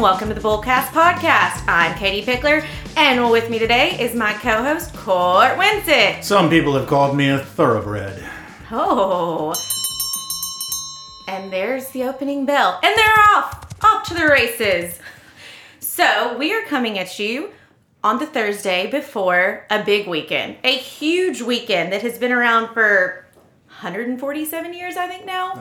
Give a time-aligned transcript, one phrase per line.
[0.00, 1.62] and welcome to the Bullcast Podcast.
[1.68, 2.66] I'm Katie Pickler,
[2.96, 6.24] and with me today is my co host, Court Winsett.
[6.24, 8.24] Some people have called me a thoroughbred.
[8.70, 9.52] Oh.
[11.28, 13.74] And there's the opening bell, and they're off!
[13.84, 14.98] Off to the races.
[15.80, 17.50] So, we are coming at you
[18.02, 23.26] on the Thursday before a big weekend, a huge weekend that has been around for
[23.66, 25.52] 147 years, I think now.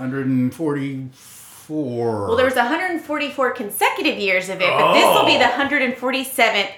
[1.70, 2.28] 144.
[2.28, 6.72] Well, there was 144 consecutive years of it, but this will be the 147th.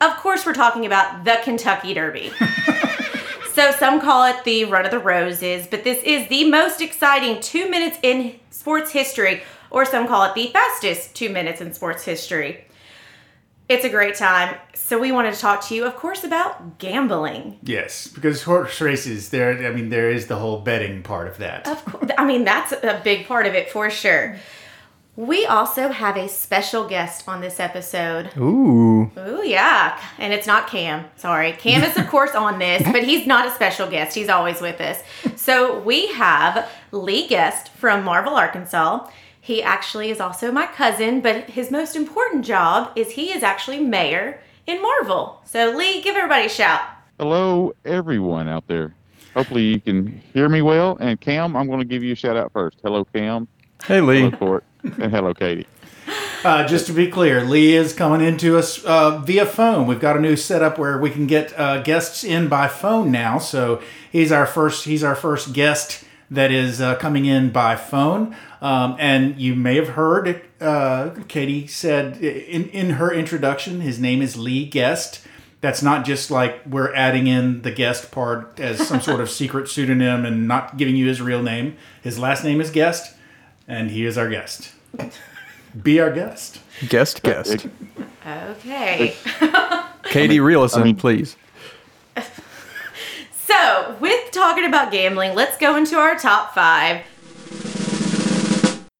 [0.00, 2.32] Of course, we're talking about the Kentucky Derby.
[3.52, 7.40] so some call it the Run of the Roses, but this is the most exciting
[7.40, 12.04] two minutes in sports history, or some call it the fastest two minutes in sports
[12.04, 12.64] history.
[13.68, 14.56] It's a great time.
[14.74, 17.58] So we wanted to talk to you, of course, about gambling.
[17.62, 19.66] Yes, because horse races, there.
[19.66, 21.68] I mean, there is the whole betting part of that.
[21.68, 24.36] Of course, I mean that's a big part of it for sure.
[25.16, 28.30] We also have a special guest on this episode.
[28.38, 29.10] Ooh.
[29.18, 30.00] Ooh, yeah.
[30.16, 31.06] And it's not Cam.
[31.16, 31.52] Sorry.
[31.54, 34.14] Cam is, of course, on this, but he's not a special guest.
[34.14, 35.02] He's always with us.
[35.34, 39.10] So we have Lee Guest from Marvell, Arkansas.
[39.48, 43.80] He actually is also my cousin, but his most important job is he is actually
[43.80, 45.40] mayor in Marvell.
[45.46, 46.82] So, Lee, give everybody a shout.
[47.18, 48.94] Hello, everyone out there.
[49.32, 50.98] Hopefully, you can hear me well.
[51.00, 52.76] And Cam, I'm going to give you a shout out first.
[52.82, 53.48] Hello, Cam.
[53.84, 54.24] Hey, Lee.
[54.24, 54.64] Hello, Court.
[54.82, 55.66] and hello, Katie.
[56.44, 59.86] Uh, just to be clear, Lee is coming into us uh, via phone.
[59.86, 63.38] We've got a new setup where we can get uh, guests in by phone now.
[63.38, 63.80] So
[64.12, 64.84] he's our first.
[64.84, 68.36] He's our first guest that is uh, coming in by phone.
[68.60, 74.20] Um, and you may have heard uh, Katie said in in her introduction, his name
[74.22, 75.20] is Lee Guest.
[75.60, 79.68] That's not just like we're adding in the guest part as some sort of secret
[79.68, 81.76] pseudonym and not giving you his real name.
[82.02, 83.14] His last name is Guest,
[83.66, 84.72] and he is our guest.
[85.82, 86.60] Be our guest.
[86.88, 87.66] Guest, guest.
[88.26, 89.14] Okay.
[90.04, 91.36] Katie, reel us in, I mean- please.
[93.48, 96.98] So, with talking about gambling, let's go into our top five.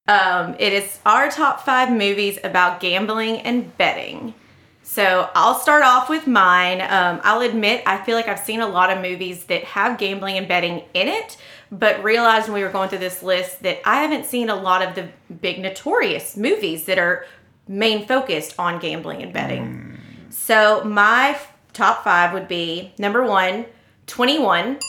[0.07, 4.33] Um, it is our top five movies about gambling and betting.
[4.81, 6.81] So, I'll start off with mine.
[6.81, 10.39] Um, I'll admit, I feel like I've seen a lot of movies that have gambling
[10.39, 11.37] and betting in it,
[11.71, 14.81] but realized when we were going through this list that I haven't seen a lot
[14.81, 17.23] of the big notorious movies that are
[17.67, 19.99] main focused on gambling and betting.
[20.31, 21.37] So my
[21.71, 23.67] top five would be number one,
[24.09, 24.79] 21.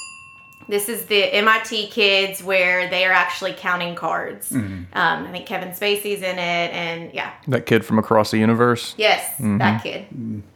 [0.69, 4.53] This is the MIT kids where they are actually counting cards.
[4.53, 8.95] Um, I think Kevin Spacey's in it, and yeah, That kid from across the universe.
[8.97, 10.07] yes, that kid.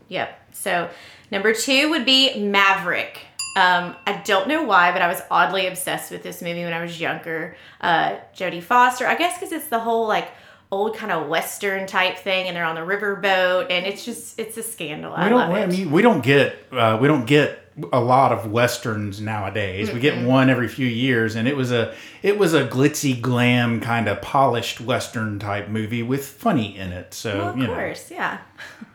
[0.08, 0.38] Yep.
[0.52, 0.88] So
[1.32, 3.18] number two would be Maverick.
[3.56, 6.80] Um, I don't know why, but I was oddly obsessed with this movie when I
[6.82, 7.56] was younger.
[7.80, 10.28] Uh, Jodie Foster, I guess because it's the whole like
[10.70, 14.56] old kind of western type thing, and they're on the riverboat, and it's just it's
[14.56, 15.12] a scandal.
[15.12, 15.58] I We love don't.
[15.58, 15.62] it.
[15.62, 16.56] I mean, we don't get.
[16.72, 19.90] Uh, we don't get a lot of westerns nowadays.
[19.92, 21.94] We get one every few years, and it was a.
[22.22, 27.14] It was a glitzy, glam kind of polished western type movie with funny in it.
[27.14, 27.74] So Well, of you know.
[27.74, 28.38] course, yeah.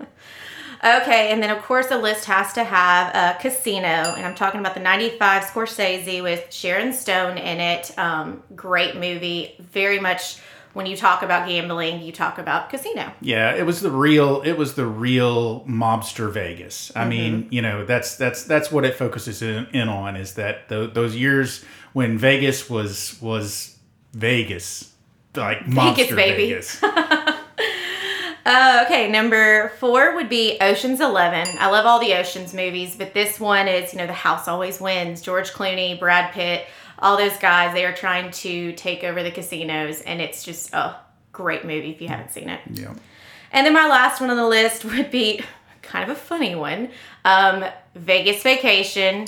[0.84, 4.60] okay, and then of course the list has to have a casino, and I'm talking
[4.60, 7.96] about the '95 Scorsese with Sharon Stone in it.
[7.98, 10.38] Um, great movie, very much.
[10.78, 13.12] When you talk about gambling, you talk about casino.
[13.20, 14.42] Yeah, it was the real.
[14.42, 16.92] It was the real mobster Vegas.
[16.94, 20.68] I mean, you know, that's that's that's what it focuses in, in on is that
[20.68, 23.76] th- those years when Vegas was was
[24.12, 24.92] Vegas,
[25.34, 26.46] like Vegas, mobster baby.
[26.46, 26.80] Vegas.
[28.46, 31.46] Uh, okay, number four would be Ocean's Eleven.
[31.58, 34.80] I love all the Ocean's movies, but this one is, you know, The House Always
[34.80, 35.20] Wins.
[35.20, 36.64] George Clooney, Brad Pitt,
[37.00, 40.96] all those guys, they are trying to take over the casinos, and it's just a
[41.32, 42.60] great movie if you haven't seen it.
[42.72, 42.94] yeah.
[43.52, 45.40] And then my last one on the list would be
[45.82, 46.90] kind of a funny one
[47.24, 47.64] um,
[47.94, 49.26] Vegas Vacation.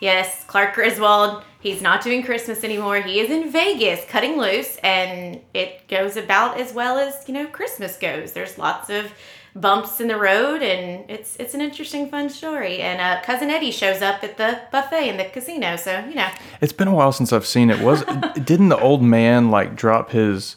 [0.00, 1.42] Yes, Clark Griswold.
[1.60, 3.00] He's not doing Christmas anymore.
[3.00, 7.46] He is in Vegas cutting loose, and it goes about as well as, you know,
[7.46, 8.32] Christmas goes.
[8.32, 9.12] There's lots of
[9.60, 12.78] bumps in the road, and it's it's an interesting, fun story.
[12.80, 16.28] And uh, Cousin Eddie shows up at the buffet in the casino, so, you know.
[16.60, 17.80] It's been a while since I've seen it.
[17.80, 18.02] Was
[18.44, 20.56] didn't the old man like drop his?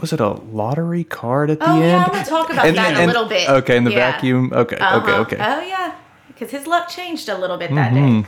[0.00, 1.84] Was it a lottery card at the Oh, end?
[1.84, 3.48] yeah, we'll talk about And- that in a and- little bit.
[3.48, 4.12] Okay, in the Yeah.
[4.12, 4.52] vacuum.
[4.52, 5.20] Okay, okay, Uh-huh.
[5.22, 5.36] okay.
[5.38, 5.92] Oh, yeah.
[6.28, 8.22] Because his luck changed a little bit that Mm-hmm.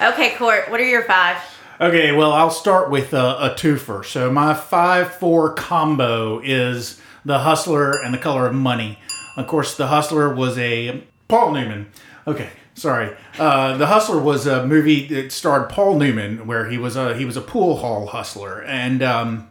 [0.00, 0.10] day.
[0.12, 1.36] Okay, Court, what are your five?
[1.80, 4.04] Okay, well, I'll start with a, a twofer.
[4.04, 8.98] So my five four combo is the Hustler and the Color of Money.
[9.36, 11.90] Of course, the Hustler was a Paul Newman.
[12.26, 13.16] Okay, sorry.
[13.38, 17.24] Uh, the Hustler was a movie that starred Paul Newman, where he was a he
[17.24, 19.48] was a pool hall hustler, and um,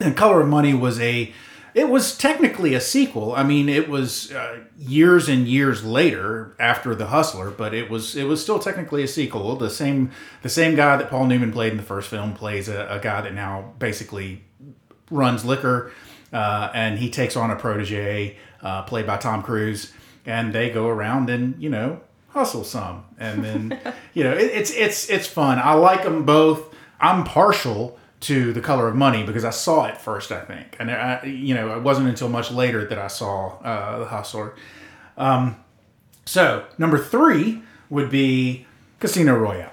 [0.00, 1.32] And Color of Money was a
[1.72, 3.32] it was technically a sequel.
[3.32, 8.16] I mean, it was uh, years and years later after The Hustler, but it was
[8.16, 9.54] it was still technically a sequel.
[9.56, 10.10] The same
[10.42, 13.20] the same guy that Paul Newman played in the first film plays a, a guy
[13.20, 14.42] that now basically
[15.10, 15.92] runs liquor,
[16.32, 19.92] uh, and he takes on a protege uh, played by Tom Cruise,
[20.26, 23.80] and they go around and you know hustle some, and then
[24.14, 25.58] you know it, it's it's it's fun.
[25.58, 26.74] I like them both.
[27.00, 30.90] I'm partial to the color of money because I saw it first, I think, and
[30.90, 34.54] I, you know it wasn't until much later that I saw uh, the Hustler.
[35.16, 35.56] Um,
[36.24, 38.66] so number three would be
[39.00, 39.72] Casino Royale,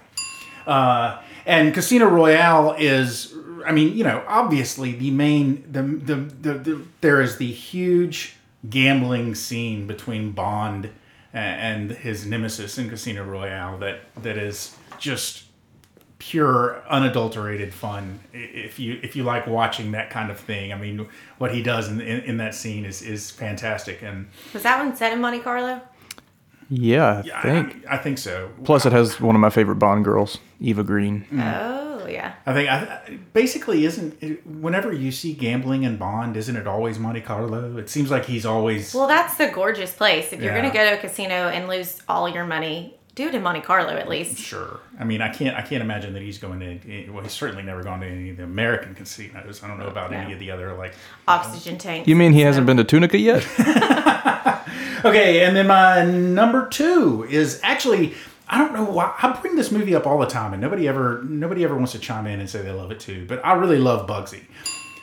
[0.65, 3.33] uh, and Casino Royale is,
[3.67, 8.37] I mean, you know, obviously the main the the, the, the there is the huge
[8.69, 10.89] gambling scene between Bond
[11.33, 15.43] and his nemesis in Casino Royale that that is just
[16.19, 21.07] pure unadulterated fun if you if you like watching that kind of thing i mean
[21.37, 24.95] what he does in, in, in that scene is is fantastic and Was that one
[24.95, 25.79] set in Monte Carlo?
[26.69, 27.85] Yeah, I yeah, think.
[27.87, 31.25] I, I think so Plus, it has one of my favorite Bond girls, Eva Green.
[31.33, 32.33] Oh yeah.
[32.45, 37.21] i think I, basically isn't whenever you see gambling in bond isn't it always monte
[37.21, 40.31] carlo it seems like he's always Well, that's the gorgeous place.
[40.33, 40.61] If you're Yeah.
[40.61, 43.93] gonna go to a casino and lose all your money, do it in Monte Carlo
[43.93, 44.37] at least.
[44.37, 47.31] sure i mean i can't i can't imagine that he's going to eh, well he's
[47.31, 50.39] certainly never gone to any of the american casinos i don't know about any of
[50.39, 50.93] the other like
[51.27, 52.07] Oxygen tanks.
[52.07, 52.67] You mean he hasn't stuff.
[52.67, 53.43] been to Tunica yet?
[55.05, 58.15] Okay, and then my number two is actually
[58.49, 61.21] I don't know why I bring this movie up all the time, and nobody ever
[61.23, 63.25] nobody ever wants to chime in and say they love it too.
[63.27, 64.43] But I really love Bugsy.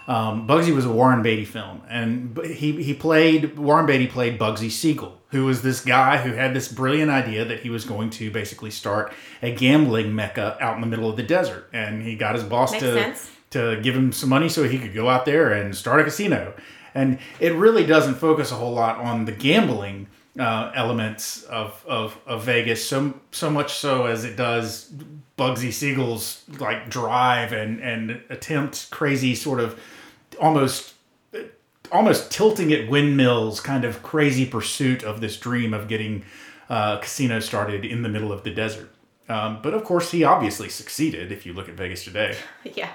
[0.06, 4.70] Um, Bugsy was a Warren Beatty film, and he he played Warren Beatty played Bugsy
[4.70, 8.30] Siegel, who was this guy who had this brilliant idea that he was going to
[8.30, 9.12] basically start
[9.42, 12.72] a gambling mecca out in the middle of the desert, and he got his boss
[12.72, 13.30] Makes to sense.
[13.50, 16.54] to give him some money so he could go out there and start a casino.
[16.94, 20.06] And it really doesn't focus a whole lot on the gambling
[20.38, 24.90] uh, elements of, of, of Vegas, so so much so as it does
[25.38, 29.80] Bugsy Siegel's like drive and and attempt crazy sort of
[30.40, 30.94] almost
[31.92, 36.24] almost tilting at windmills kind of crazy pursuit of this dream of getting
[36.68, 38.90] uh, a casino started in the middle of the desert.
[39.28, 41.32] Um, but of course, he obviously succeeded.
[41.32, 42.36] If you look at Vegas today.
[42.64, 42.90] Yeah.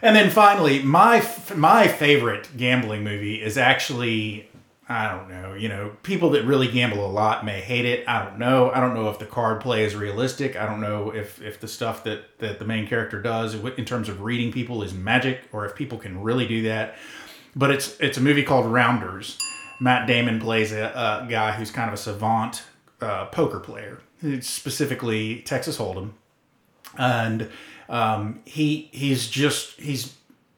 [0.00, 4.47] And then finally, my f- my favorite gambling movie is actually
[4.88, 5.54] I don't know.
[5.54, 8.08] You know, people that really gamble a lot may hate it.
[8.08, 8.70] I don't know.
[8.70, 10.56] I don't know if the card play is realistic.
[10.56, 14.08] I don't know if if the stuff that that the main character does in terms
[14.08, 16.96] of reading people is magic, or if people can really do that.
[17.54, 19.38] But it's it's a movie called Rounders.
[19.80, 22.64] Matt Damon plays a, a guy who's kind of a savant
[23.00, 26.14] uh, poker player, It's specifically Texas Hold'em
[26.96, 27.50] and
[27.88, 30.14] um, he he's just he's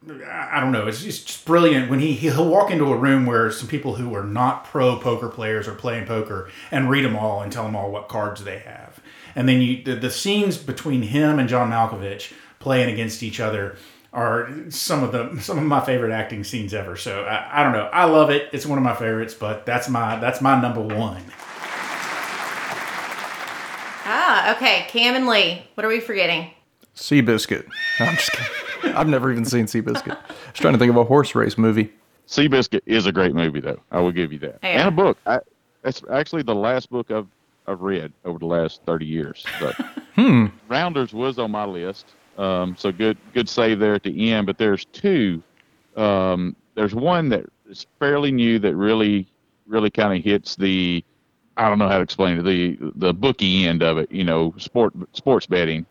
[0.09, 3.51] I don't know it's it's just brilliant when he he'll walk into a room where
[3.51, 7.43] some people who are not pro poker players are playing poker and read them all
[7.43, 8.99] and tell them all what cards they have
[9.35, 13.77] and then you the, the scenes between him and John Malkovich playing against each other
[14.11, 17.73] are some of the some of my favorite acting scenes ever so I, I don't
[17.73, 20.81] know I love it it's one of my favorites but that's my that's my number
[20.81, 21.23] one
[24.13, 24.87] Ah, okay.
[24.89, 25.63] Cam and Lee.
[25.75, 26.51] What are we forgetting?
[26.97, 27.69] Seabiscuit.
[28.01, 28.53] No, I'm just kidding.
[28.85, 30.17] I've never even seen Seabiscuit.
[30.17, 31.93] I was trying to think of a horse race movie.
[32.27, 33.81] Seabiscuit is a great movie, though.
[33.91, 34.59] I will give you that.
[34.63, 34.69] Yeah.
[34.69, 35.19] And a book.
[35.27, 35.41] I,
[35.85, 37.27] it's actually the last book I've
[37.67, 39.45] I've read over the last thirty years.
[39.61, 39.77] But
[40.69, 42.07] Rounders was on my list,
[42.39, 44.47] um, so good good save there at the end.
[44.47, 45.43] But there's two.
[45.97, 49.27] Um, there's one that is fairly new that really
[49.67, 51.05] really kind of hits the
[51.57, 54.11] I don't know how to explain it the the bookie end of it.
[54.11, 55.87] You know, sport sports betting.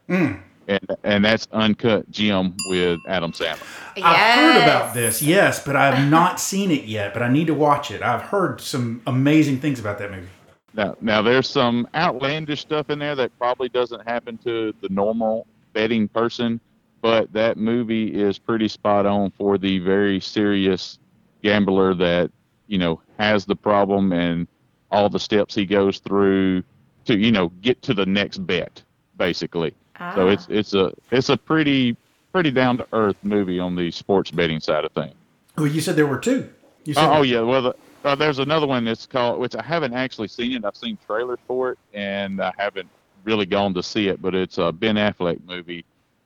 [0.69, 3.65] And, and that's Uncut Gem with Adam Sandler.
[4.03, 7.11] I've heard about this, yes, but I have not seen it yet.
[7.11, 8.03] But I need to watch it.
[8.03, 10.27] I've heard some amazing things about that movie.
[10.75, 15.47] Now, now there's some outlandish stuff in there that probably doesn't happen to the normal
[15.73, 16.59] betting person,
[17.01, 20.99] but that movie is pretty spot on for the very serious
[21.41, 22.29] gambler that
[22.67, 24.47] you know has the problem and
[24.91, 26.63] all the steps he goes through
[27.05, 28.83] to you know get to the next bet,
[29.17, 29.73] basically.
[29.99, 30.31] So Ah.
[30.31, 31.95] it's it's a it's a pretty
[32.31, 35.13] pretty down to earth movie on the sports betting side of things.
[35.57, 36.49] Oh, you said there were two.
[36.85, 37.41] You said Oh, oh yeah.
[37.41, 37.75] Well, the,
[38.05, 40.63] uh, there's another one that's called, which I haven't actually seen it.
[40.63, 42.87] I've seen trailers for it, and I haven't
[43.25, 44.21] really gone to see it.
[44.21, 45.83] But it's a Ben Affleck movie,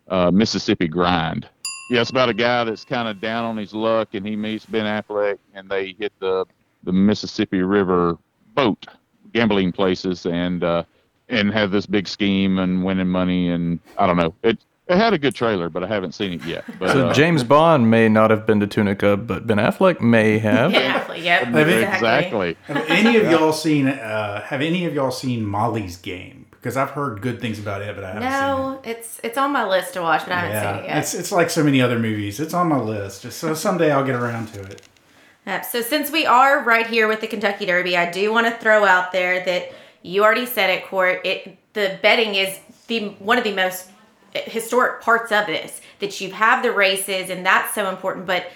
[0.08, 1.48] uh, Mississippi Grind.
[1.90, 4.66] Yeah, it's about a guy that's kind of down on his luck, and he meets
[4.68, 6.46] Ben Affleck, and they hit the
[6.84, 8.18] the Mississippi River
[8.54, 8.86] boat
[9.34, 10.84] gambling places, and uh,
[11.34, 14.34] and have this big scheme and winning money, and I don't know.
[14.44, 16.66] It It had a good trailer, but I haven't seen it yet.
[16.78, 20.38] But, So uh, James Bond may not have been to Tunica, but Ben Affleck may
[20.50, 20.72] have.
[20.74, 22.58] Yeah, yep, exactly.
[22.68, 23.88] Have any of y'all seen?
[23.88, 26.48] Uh, have any of y'all seen Molly's Game?
[26.52, 28.36] Because I've heard good things about it, but I haven't seen it.
[28.36, 30.98] No, it's it's on my list to watch, but I haven't seen it yet.
[31.00, 32.40] it's it's like so many other movies.
[32.40, 33.24] It's on my list.
[33.24, 34.82] Just so someday I'll get around to it.
[35.46, 38.54] Uh, so since we are right here with the Kentucky Derby, I do want to
[38.54, 41.22] throw out there that you already said it, Court.
[41.26, 43.90] It the betting is the one of the most
[44.34, 45.82] historic parts of this.
[46.00, 48.28] That you have the races, and that's so important.
[48.28, 48.52] But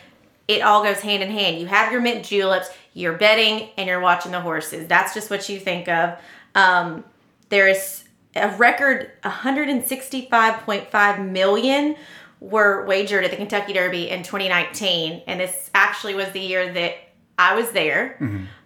[0.47, 1.59] it all goes hand in hand.
[1.59, 4.87] You have your mint juleps, you're betting, and you're watching the horses.
[4.87, 6.17] That's just what you think of.
[6.55, 7.03] Um,
[7.49, 11.95] there's a record 165.5 million
[12.39, 16.95] were wagered at the Kentucky Derby in 2019, and this actually was the year that
[17.37, 18.17] I was there.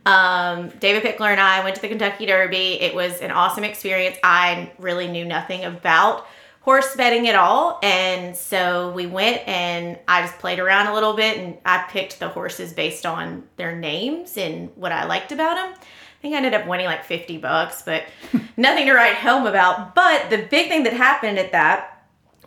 [0.06, 2.82] Um, David Pickler and I went to the Kentucky Derby.
[2.82, 4.18] It was an awesome experience.
[4.24, 6.26] I really knew nothing about
[6.62, 11.14] horse betting at all, and so we went and I just played around a little
[11.14, 15.56] bit, and I picked the horses based on their names and what I liked about
[15.56, 15.74] them.
[15.74, 18.04] I think I ended up winning like 50 bucks, but
[18.58, 19.96] nothing to write home about.
[19.96, 22.06] But the big thing that happened at that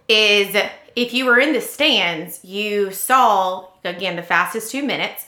[0.08, 0.54] is
[0.94, 5.26] if you were in the stands, you saw again the fastest two minutes.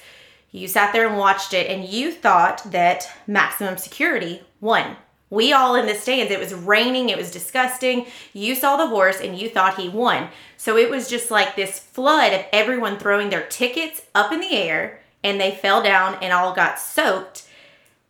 [0.57, 4.97] You sat there and watched it, and you thought that maximum security won.
[5.29, 8.07] We all in the stands, it was raining, it was disgusting.
[8.33, 10.29] You saw the horse and you thought he won.
[10.57, 14.53] So it was just like this flood of everyone throwing their tickets up in the
[14.53, 17.47] air, and they fell down and all got soaked.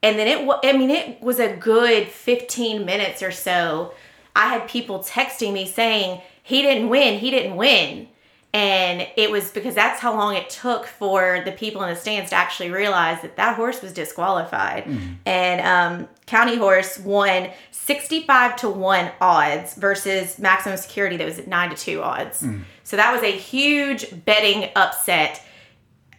[0.02, 3.92] And then it, I mean, it was a good 15 minutes or so.
[4.36, 8.08] I had people texting me saying, he didn't win, he didn't win.
[8.56, 12.30] And it was because that's how long it took for the people in the stands
[12.30, 14.84] to actually realize that that horse was disqualified.
[14.84, 14.98] Hmm.
[15.26, 21.48] And um, Country House won 65 to 1 odds versus Maximum Security that was at
[21.48, 22.40] 9 to 2 odds.
[22.40, 22.60] Hmm.
[22.82, 25.42] So that was a huge betting upset.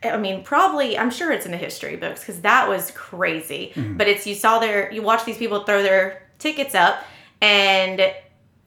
[0.04, 3.72] I mean, probably, I'm sure it's in the history books because that was crazy.
[3.74, 3.98] Hmm.
[3.98, 7.04] But it's, you saw their, you watch these people throw their tickets up
[7.42, 8.14] and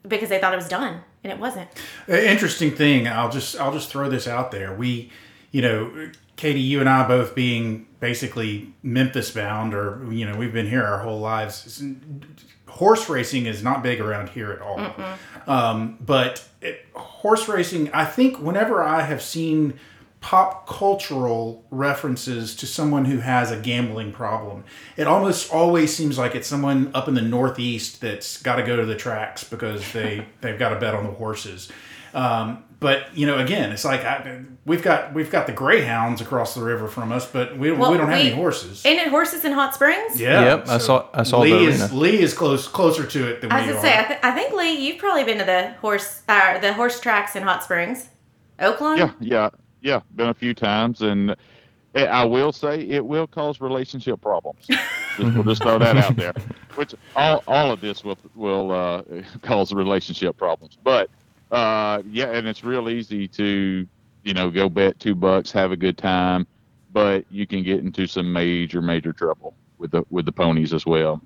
[0.08, 1.68] because they thought it was done and it wasn't.
[2.08, 3.06] Interesting thing.
[3.08, 4.74] I'll just I'll just throw this out there.
[4.74, 5.10] We,
[5.50, 10.52] you know, Katie, you and I both being basically Memphis bound, or you know, we've
[10.52, 11.82] been here our whole lives.
[12.66, 14.94] Horse racing is not big around here at all.
[15.46, 19.78] Um, but it, horse racing, I think, whenever I have seen
[20.20, 24.64] pop cultural references to someone who has a gambling problem.
[24.96, 28.76] It almost always seems like it's someone up in the Northeast that's got to go
[28.76, 31.70] to the tracks because they they've got to bet on the horses.
[32.12, 36.54] Um, but you know, again, it's like I, we've got we've got the greyhounds across
[36.54, 38.84] the river from us, but we, Well, we don't have we- any horses.
[38.84, 40.18] Ain't it horses in Hot Springs?
[40.20, 41.94] yeah, Yep, I saw- I saw Lee the is arena.
[41.94, 43.90] Lee is close closer to it than I was we gonna are.
[43.90, 46.98] say, I, th- I think Lee, you've probably been to the horse, uh, the horse
[47.00, 48.08] tracks in Hot Springs,
[48.58, 48.96] Oaklawn.
[48.98, 49.50] Yeah, yeah,
[49.80, 50.00] yeah.
[50.16, 51.36] Been a few times, and
[51.94, 54.66] eh, I will say it will cause relationship problems.
[54.66, 56.34] just, we'll just throw that out there.
[56.74, 59.02] Which all all of this will will uh,
[59.42, 60.78] cause relationship problems.
[60.82, 61.10] But
[61.50, 63.86] uh, yeah, and it's real easy to
[64.22, 66.46] you know go bet two bucks, have a good time,
[66.92, 70.86] but you can get into some major major trouble with the with the ponies as
[70.86, 71.20] well.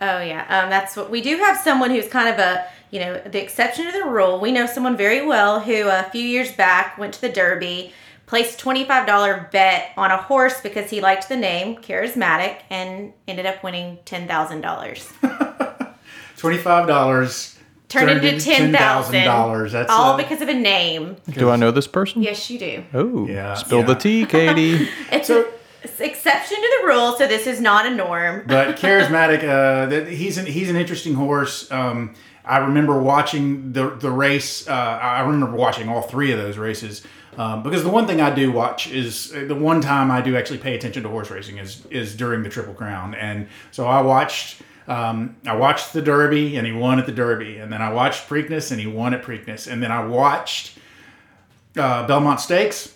[0.00, 1.56] Oh yeah, um, that's what we do have.
[1.58, 4.40] Someone who's kind of a you know the exception to the rule.
[4.40, 7.92] We know someone very well who a few years back went to the Derby,
[8.26, 13.12] placed twenty five dollar bet on a horse because he liked the name Charismatic, and
[13.28, 15.10] ended up winning ten thousand dollars.
[16.36, 17.56] Twenty five dollars
[17.88, 19.72] Turned into ten thousand dollars.
[19.72, 21.16] That's all uh, because of a name.
[21.30, 22.22] Do I know this person?
[22.22, 22.84] Yes, you do.
[22.92, 23.54] Oh, Yeah.
[23.54, 24.88] Spill the tea, Katie.
[25.12, 25.52] It's So- an
[26.00, 28.44] exception to the rule, so this is not a norm.
[28.46, 29.42] but charismatic.
[29.42, 31.70] Uh, that he's an he's an interesting horse.
[31.70, 32.14] Um,
[32.44, 34.68] I remember watching the the race.
[34.68, 37.02] Uh, I remember watching all three of those races
[37.36, 40.36] um, because the one thing I do watch is uh, the one time I do
[40.36, 44.00] actually pay attention to horse racing is is during the Triple Crown, and so I
[44.00, 44.62] watched.
[44.86, 48.28] Um, I watched the Derby and he won at the Derby, and then I watched
[48.28, 50.76] Preakness and he won at Preakness, and then I watched
[51.74, 52.94] uh, Belmont Stakes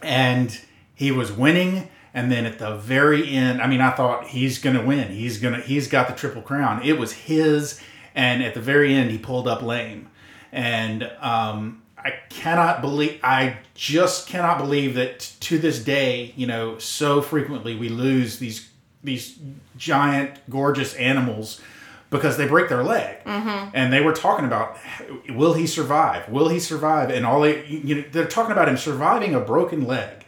[0.00, 0.58] and
[0.94, 4.84] he was winning and then at the very end i mean i thought he's gonna
[4.84, 5.08] win.
[5.12, 6.82] He's gonna he's got the triple crown.
[6.82, 7.80] It was his.
[8.14, 10.08] And at the very end he pulled up lame.
[10.50, 16.76] And um i cannot believe i just cannot believe that to this day you know
[16.78, 18.68] so frequently we lose these
[19.04, 19.38] these
[19.76, 21.60] giant gorgeous animals
[22.10, 23.16] because they break their leg.
[23.72, 24.76] And they were talking about
[25.30, 26.28] will he survive?
[26.28, 27.10] Will he survive?
[27.10, 30.21] And all they you know they're talking about him surviving a broken leg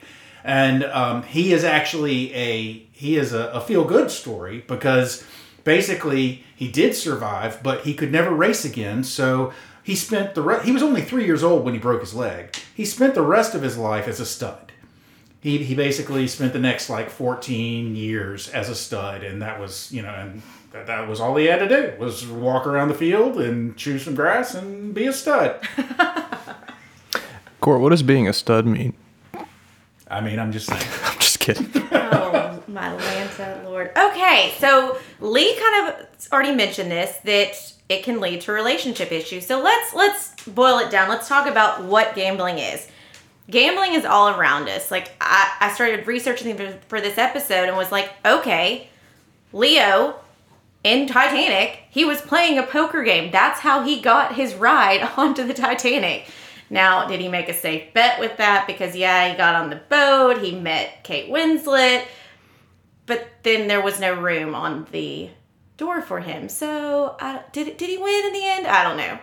[0.44, 5.24] and um, he is actually a he is a, a feel good story because
[5.64, 9.52] basically he did survive but he could never race again so
[9.84, 12.56] he spent the re- he was only three years old when he broke his leg.
[12.74, 14.72] He spent the rest of his life as a stud.
[15.42, 19.92] He, he basically spent the next like 14 years as a stud, and that was
[19.92, 20.40] you know, and
[20.72, 23.98] that, that was all he had to do was walk around the field and chew
[23.98, 25.60] some grass and be a stud.
[27.60, 28.94] Court, what does being a stud mean?
[30.14, 30.86] I mean, I'm just saying.
[31.04, 31.70] I'm just kidding.
[32.16, 33.90] Oh, my Lanta Lord.
[33.96, 39.46] Okay, so Lee kind of already mentioned this that it can lead to relationship issues.
[39.46, 41.08] So let's let's boil it down.
[41.08, 42.88] Let's talk about what gambling is.
[43.50, 44.90] Gambling is all around us.
[44.90, 48.88] Like I, I started researching for, for this episode and was like, okay,
[49.52, 50.16] Leo
[50.82, 53.30] in Titanic, he was playing a poker game.
[53.30, 56.28] That's how he got his ride onto the Titanic.
[56.74, 58.66] Now, did he make a safe bet with that?
[58.66, 62.04] Because, yeah, he got on the boat, he met Kate Winslet,
[63.06, 65.30] but then there was no room on the
[65.76, 66.48] door for him.
[66.48, 67.16] So,
[67.52, 68.66] did, did he win in the end?
[68.66, 69.20] I don't know.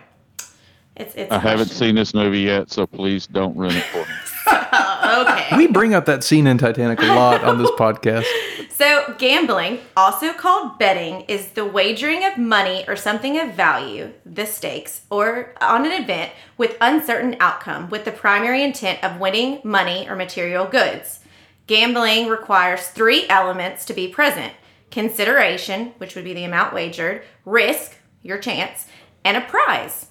[0.96, 3.98] It's, it's I a haven't seen this movie yet, so please don't ruin it for
[3.98, 4.04] me.
[5.12, 5.56] Okay.
[5.56, 8.24] We bring up that scene in Titanic a lot on this podcast.
[8.70, 14.46] So, gambling, also called betting, is the wagering of money or something of value, the
[14.46, 20.08] stakes, or on an event with uncertain outcome with the primary intent of winning money
[20.08, 21.20] or material goods.
[21.66, 24.54] Gambling requires three elements to be present
[24.90, 28.86] consideration, which would be the amount wagered, risk, your chance,
[29.24, 30.06] and a prize.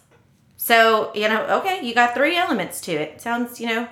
[0.63, 3.19] So, you know, okay, you got three elements to it.
[3.19, 3.87] Sounds, you know,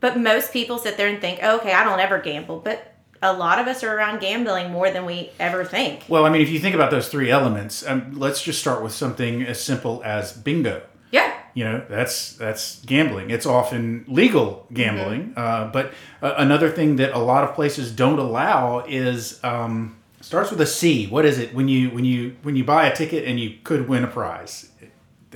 [0.00, 2.58] but most people sit there and think, okay, I don't ever gamble.
[2.60, 6.04] But a lot of us are around gambling more than we ever think.
[6.08, 8.92] Well, I mean, if you think about those three elements, um, let's just start with
[8.92, 10.80] something as simple as bingo.
[11.10, 11.34] Yeah.
[11.52, 13.28] You know, that's that's gambling.
[13.28, 15.92] It's often legal gambling, uh, but
[16.22, 20.66] uh, another thing that a lot of places don't allow is um, starts with a
[20.66, 21.08] C.
[21.08, 23.86] What is it when you when you when you buy a ticket and you could
[23.86, 24.70] win a prize?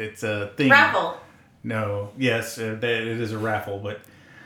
[0.00, 0.70] It, it's a thing.
[0.70, 1.16] Raffle.
[1.62, 4.00] No, yes, uh, it is a raffle, but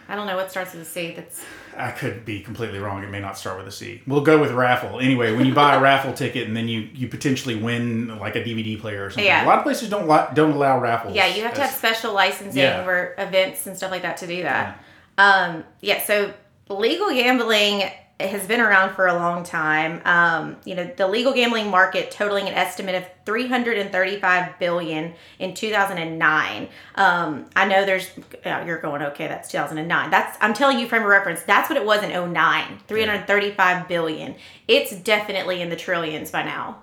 [0.09, 1.13] I don't know what starts with a C.
[1.15, 1.43] That's
[1.77, 3.03] I could be completely wrong.
[3.03, 4.03] It may not start with a C.
[4.07, 5.01] We'll go with raffle.
[5.01, 8.43] Anyway, when you buy a raffle ticket and then you, you potentially win like a
[8.43, 9.25] DVD player or something.
[9.25, 9.45] Yeah.
[9.45, 11.15] A lot of places don't don't allow raffles.
[11.15, 11.27] yeah.
[11.27, 12.85] You have to have special licensing Yeah.
[12.85, 14.83] for events and stuff like that to do that.
[15.19, 16.03] Um, yeah.
[16.05, 16.33] So
[16.69, 17.85] legal gambling
[18.21, 20.01] has been around for a long time.
[20.05, 26.69] Um, you know, the legal gambling market totaling an estimate of 335 billion in 2009.
[26.95, 28.11] Um, I know there's
[28.45, 29.27] yeah, you're going okay.
[29.27, 30.11] That's 2009.
[30.11, 31.43] That's I'm telling you from a reference.
[31.43, 32.79] That's what it was in 09.
[32.87, 34.37] 335 billion.
[34.69, 36.83] It's definitely in the trillions by now.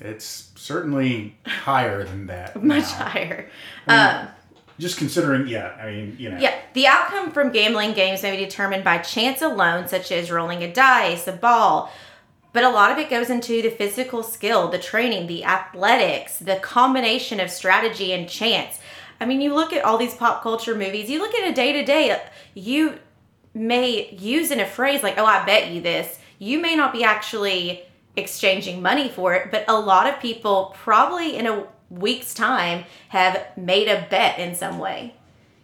[0.00, 2.60] It's certainly higher than that.
[2.62, 3.06] Much now.
[3.06, 3.50] higher.
[4.82, 6.38] Just considering, yeah, I mean, you know.
[6.38, 10.64] Yeah, the outcome from gambling games may be determined by chance alone, such as rolling
[10.64, 11.92] a dice, a ball.
[12.52, 16.56] But a lot of it goes into the physical skill, the training, the athletics, the
[16.56, 18.80] combination of strategy and chance.
[19.20, 21.72] I mean, you look at all these pop culture movies, you look at a day
[21.72, 22.20] to day,
[22.54, 22.98] you
[23.54, 26.18] may use in a phrase like, oh, I bet you this.
[26.40, 27.84] You may not be actually
[28.16, 33.46] exchanging money for it, but a lot of people probably in a week's time have
[33.56, 35.14] made a bet in some way.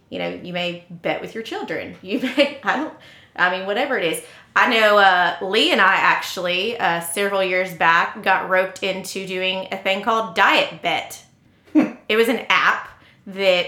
[0.09, 1.95] You know you may bet with your children.
[2.01, 2.93] You may i don't
[3.35, 4.23] i mean whatever it is.
[4.55, 9.67] I know uh, lee and i actually uh, several years back got roped into doing
[9.71, 11.23] a thing called diet bet.
[12.09, 12.89] It was an app
[13.27, 13.67] that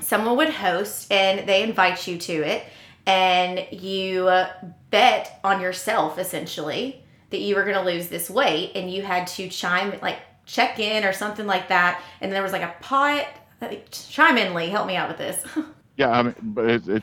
[0.00, 2.64] someone would host and they invite you to it
[3.06, 4.50] and you uh,
[4.90, 9.26] bet on yourself essentially that you were going to lose this weight and you had
[9.26, 13.26] to chime like check in or something like that and there was like a pot
[13.90, 15.44] chime in lee help me out with this
[15.98, 17.02] Yeah, I mean, but it, it,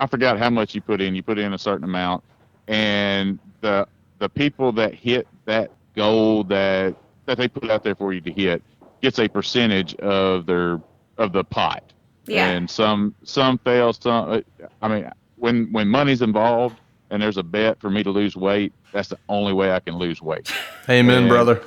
[0.00, 1.14] I forgot how much you put in.
[1.14, 2.22] You put in a certain amount,
[2.68, 8.12] and the the people that hit that goal that that they put out there for
[8.12, 8.62] you to hit
[9.00, 10.78] gets a percentage of their
[11.16, 11.84] of the pot.
[12.26, 12.48] Yeah.
[12.50, 13.94] And some some fail.
[13.94, 14.30] Some.
[14.30, 14.40] uh,
[14.82, 16.76] I mean, when when money's involved
[17.08, 19.96] and there's a bet for me to lose weight, that's the only way I can
[19.96, 20.52] lose weight.
[20.90, 21.62] Amen, And- brother.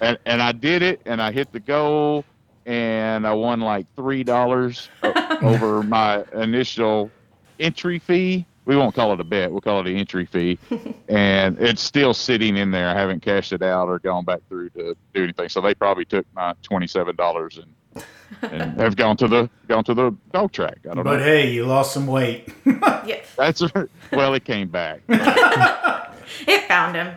[0.00, 2.24] And and I did it, and I hit the goal,
[2.64, 4.88] and I won like three dollars
[5.42, 7.10] over my initial
[7.58, 8.46] entry fee.
[8.64, 10.58] We won't call it a bet; we'll call it an entry fee,
[11.08, 12.88] and it's still sitting in there.
[12.88, 15.48] I haven't cashed it out or gone back through to do anything.
[15.48, 18.04] So they probably took my twenty-seven dollars and
[18.42, 20.78] and have gone to the gone to the dog track.
[20.84, 21.04] I don't know.
[21.04, 21.24] But know.
[21.24, 22.52] hey, you lost some weight.
[22.66, 23.62] yeah That's
[24.12, 25.00] well, it came back.
[25.08, 27.14] It found him.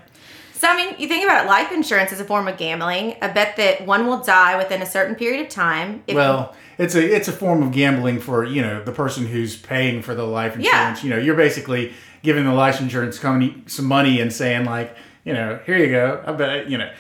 [0.60, 3.15] So, I mean, you think about it, life insurance is a form of gambling.
[3.22, 6.04] A bet that one will die within a certain period of time.
[6.10, 10.02] Well, it's a it's a form of gambling for you know the person who's paying
[10.02, 11.00] for the life insurance.
[11.00, 11.04] Yeah.
[11.04, 11.93] You know, you're basically
[12.24, 16.22] giving the life insurance company some money and saying like, you know, here you go.
[16.28, 16.91] I bet you know.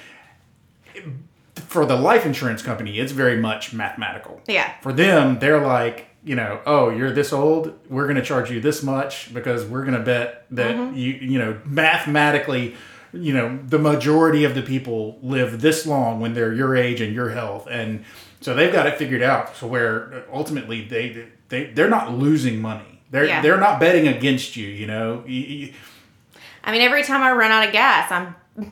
[1.55, 4.41] for the life insurance company, it's very much mathematical.
[4.47, 4.71] Yeah.
[4.81, 8.59] For them, they're like, you know, oh, you're this old, we're going to charge you
[8.59, 10.95] this much because we're going to bet that Mm-hmm.
[10.97, 12.75] you, you know, mathematically,
[13.13, 17.13] you know, the majority of the people live this long when they're your age and
[17.13, 18.05] your health, and
[18.41, 19.55] so they've got it figured out.
[19.55, 23.01] So where ultimately they they they're not losing money.
[23.11, 23.41] They're Yeah.
[23.41, 24.67] they're not betting against you.
[24.67, 25.23] You know.
[25.27, 28.35] I mean, every time I run out of gas, I'm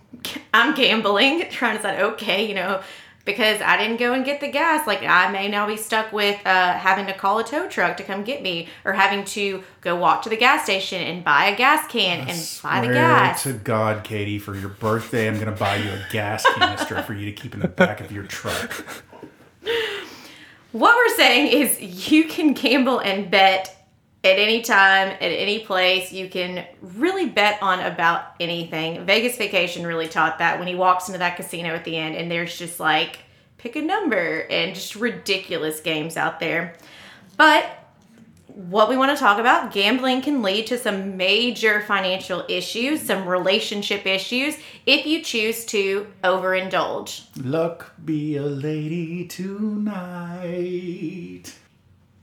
[0.54, 2.82] I'm gambling, trying to say okay, you know,
[3.28, 4.88] because I didn't go and get the gas.
[4.88, 8.04] Like I may now be stuck with uh, having to call a tow truck to
[8.04, 11.56] come get me, or having to go walk to the gas station and buy a
[11.56, 13.44] gas can and buy the gas.
[13.44, 17.26] to God, Katie, for your birthday, I'm to buy you a gas canister for you
[17.26, 18.84] to keep in the back of your truck.
[20.74, 23.77] What we're saying is you can gamble and bet
[24.24, 26.12] at any time, at any place.
[26.12, 29.06] You can really bet on about anything.
[29.06, 32.30] Vegas Vacation really taught that when he walks into that casino at the end and
[32.30, 33.20] there's just like
[33.58, 36.76] pick a number and just ridiculous games out there.
[37.38, 37.66] But
[38.58, 43.28] what we want to talk about gambling can lead to some major financial issues, some
[43.28, 47.28] relationship issues if you choose to overindulge.
[47.44, 50.24] Luck be a lady tonight.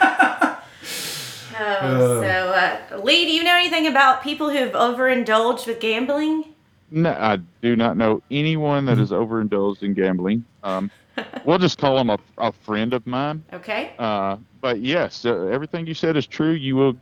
[1.61, 6.45] Oh, so uh, Lee, do you know anything about people who've overindulged with gambling?
[6.91, 10.45] No, I do not know anyone that has overindulged in gambling.
[10.63, 10.91] Um,
[11.45, 13.45] we'll just call him a, a friend of mine.
[13.53, 13.93] Okay.
[13.99, 16.53] Uh, but yes, uh, everything you said is true.
[16.53, 16.97] You will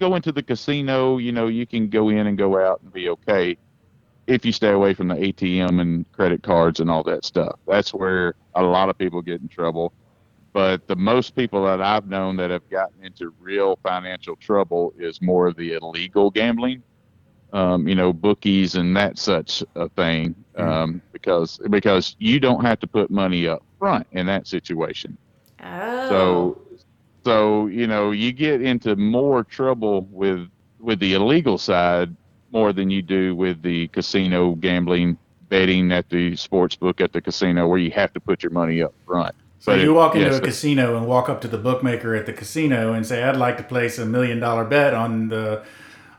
[0.00, 1.18] go into the casino.
[1.18, 3.56] You know, you can go in and go out and be okay
[4.26, 7.58] if you stay away from the ATM and credit cards and all that stuff.
[7.66, 9.92] That's where a lot of people get in trouble.
[10.54, 15.20] But the most people that I've known that have gotten into real financial trouble is
[15.20, 16.80] more of the illegal gambling.
[17.52, 22.80] Um, you know, bookies and that such a thing, um, because because you don't have
[22.80, 25.16] to put money up front in that situation.
[25.62, 26.08] Oh.
[26.08, 26.62] So,
[27.24, 30.48] so you know, you get into more trouble with
[30.80, 32.14] with the illegal side
[32.52, 35.16] more than you do with the casino gambling,
[35.48, 38.82] betting at the sports book at the casino, where you have to put your money
[38.82, 39.34] up front.
[39.64, 42.34] So you walk into yes, a casino and walk up to the bookmaker at the
[42.34, 45.62] casino and say, "I'd like to place a million dollar bet on the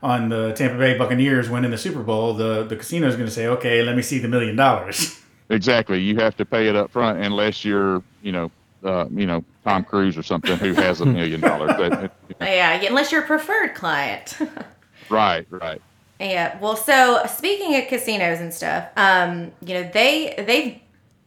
[0.02, 3.32] on the Tampa Bay Buccaneers winning the Super Bowl." The the casino is going to
[3.32, 6.00] say, "Okay, let me see the million dollars." Exactly.
[6.00, 8.50] You have to pay it up front unless you're, you know,
[8.82, 11.70] uh, you know, Tom Cruise or something who has a million dollars.
[11.78, 14.38] But- yeah, unless you're a preferred client.
[15.08, 15.80] Right, right.
[16.18, 16.58] yeah.
[16.58, 20.80] Well, so speaking of casinos and stuff, um, you know, they they've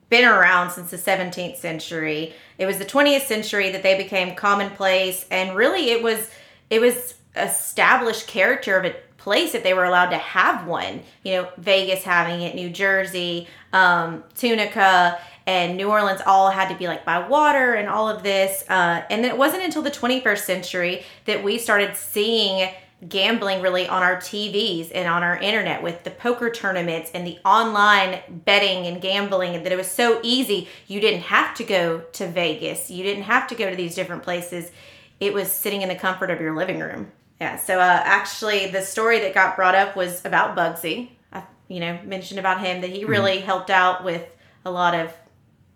[0.10, 2.34] been around since the 17th century.
[2.58, 6.30] It was the 20th century that they became commonplace, and really, it was
[6.70, 11.02] it was established character of a place if they were allowed to have one.
[11.24, 16.76] You know, Vegas having it, New Jersey, um, Tunica, and New Orleans all had to
[16.76, 18.64] be like by water and all of this.
[18.70, 22.70] Uh, and it wasn't until the 21st century that we started seeing
[23.08, 27.38] gambling really on our TVs and on our internet with the poker tournaments and the
[27.46, 30.68] online betting and gambling and that it was so easy.
[30.88, 32.92] You didn't have to go to Vegas.
[32.92, 34.72] You didn't have to go to these different places.
[35.20, 37.12] It was sitting in the comfort of your living room.
[37.40, 41.12] Yeah, so uh, actually the story that got brought up was about Bugsy.
[41.32, 44.26] I, you know, mentioned about him that he really helped out with
[44.66, 45.14] a lot of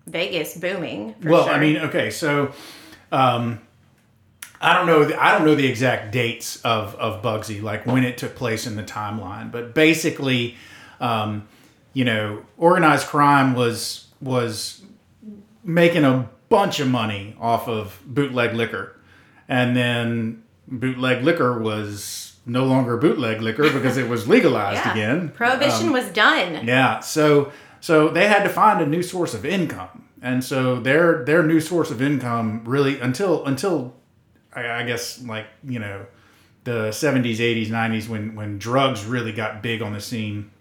[0.08, 1.16] Vegas booming.
[1.22, 1.54] for well, sure.
[1.54, 2.52] I mean, okay, so
[3.14, 3.62] um,
[4.64, 5.04] I don't know.
[5.04, 8.66] The, I don't know the exact dates of of Bugsy, like when it took place
[8.66, 9.52] in the timeline.
[9.52, 10.56] But basically,
[11.02, 11.48] um,
[11.92, 14.82] you know, organized crime was was
[15.66, 18.98] making a bunch of money off of bootleg liquor,
[19.50, 24.92] and then bootleg liquor was no longer bootleg liquor because it was legalized yeah.
[24.94, 25.30] again.
[25.30, 26.66] Prohibition was done.
[26.66, 31.26] Yeah, so so they had to find a new source of income, and so their
[31.26, 33.96] their new source of income really until until
[34.56, 36.06] I, I guess like you know
[36.64, 40.52] the seventies, eighties, nineties when when drugs really got big on the scene.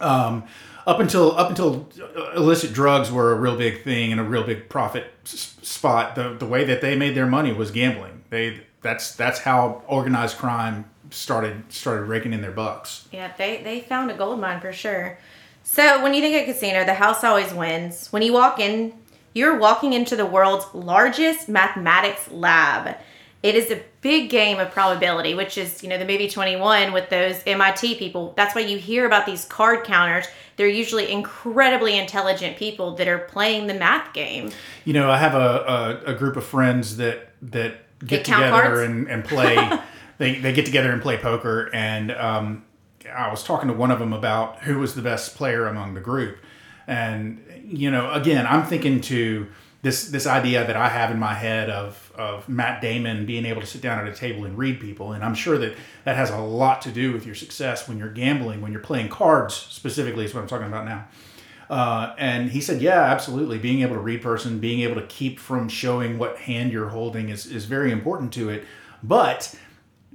[0.00, 0.44] Um,
[0.86, 1.88] up until up until
[2.36, 6.34] illicit drugs were a real big thing and a real big profit s- spot, the
[6.34, 8.22] the way that they made their money was gambling.
[8.30, 13.08] They that's that's how organized crime started started raking in their bucks.
[13.12, 15.18] Yeah, they, they found a gold mine for sure.
[15.62, 18.08] So when you think of casino, the house always wins.
[18.12, 18.92] When you walk in,
[19.34, 22.96] you're walking into the world's largest mathematics lab.
[23.42, 27.10] It is a big game of probability, which is, you know, the movie 21 with
[27.10, 28.32] those MIT people.
[28.38, 30.26] That's why you hear about these card counters.
[30.56, 34.50] They're usually incredibly intelligent people that are playing the math game.
[34.86, 38.80] You know, I have a, a, a group of friends that that get together cards?
[38.80, 39.78] and, and play.
[40.18, 41.70] they, they get together and play poker.
[41.74, 42.64] And um,
[43.12, 46.00] I was talking to one of them about who was the best player among the
[46.00, 46.38] group.
[46.86, 49.46] And you know, again, I'm thinking to
[49.82, 53.60] this this idea that I have in my head of of Matt Damon being able
[53.60, 55.74] to sit down at a table and read people, and I'm sure that
[56.04, 59.08] that has a lot to do with your success when you're gambling, when you're playing
[59.08, 61.06] cards specifically is what I'm talking about now.
[61.70, 63.58] Uh, and he said, yeah, absolutely.
[63.58, 67.30] Being able to read person, being able to keep from showing what hand you're holding
[67.30, 68.64] is, is very important to it.
[69.02, 69.54] But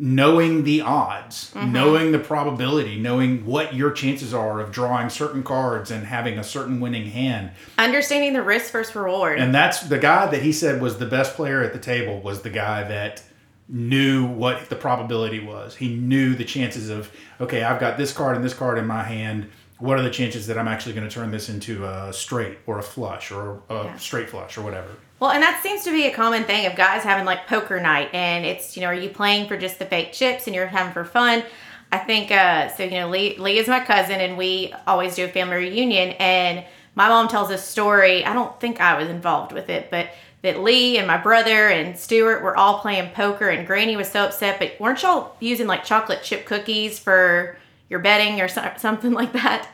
[0.01, 1.73] knowing the odds, mm-hmm.
[1.73, 6.43] knowing the probability, knowing what your chances are of drawing certain cards and having a
[6.43, 7.51] certain winning hand.
[7.77, 9.39] Understanding the risk versus reward.
[9.39, 12.41] And that's the guy that he said was the best player at the table was
[12.43, 13.21] the guy that
[13.67, 15.75] knew what the probability was.
[15.75, 19.03] He knew the chances of, okay, I've got this card and this card in my
[19.03, 19.49] hand.
[19.79, 22.79] What are the chances that I'm actually going to turn this into a straight or
[22.79, 23.97] a flush or a Yeah.
[23.97, 24.89] straight flush or whatever?
[25.19, 28.09] Well, and that seems to be a common thing of guys having like poker night,
[28.13, 30.93] and it's you know, are you playing for just the fake chips and you're having
[30.93, 31.43] for fun?
[31.91, 32.83] I think uh, so.
[32.83, 36.09] You know, Lee Lee is my cousin, and we always do a family reunion.
[36.19, 36.63] And
[36.95, 38.23] my mom tells a story.
[38.23, 40.07] I don't think I was involved with it, but
[40.41, 44.23] that Lee and my brother and Stuart were all playing poker, and Granny was so
[44.25, 44.57] upset.
[44.59, 47.57] But weren't y'all using like chocolate chip cookies for
[47.89, 49.67] your betting or so- something like that?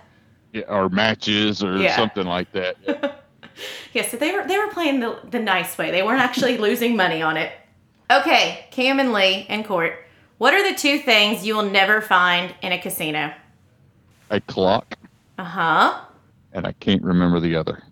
[0.54, 1.96] Yeah, or matches or Yeah.
[1.96, 2.78] something like that.
[2.88, 3.12] Yeah.
[3.94, 5.90] Yeah, so they were they were playing the the nice way.
[5.92, 7.52] They weren't actually losing money on it.
[8.12, 9.94] Okay, Cam and Lee and Court.
[10.38, 13.34] What are the two things you will never find in a casino?
[14.30, 14.96] a clock,
[15.38, 16.00] Uh huh.
[16.52, 17.84] and I can't remember the other.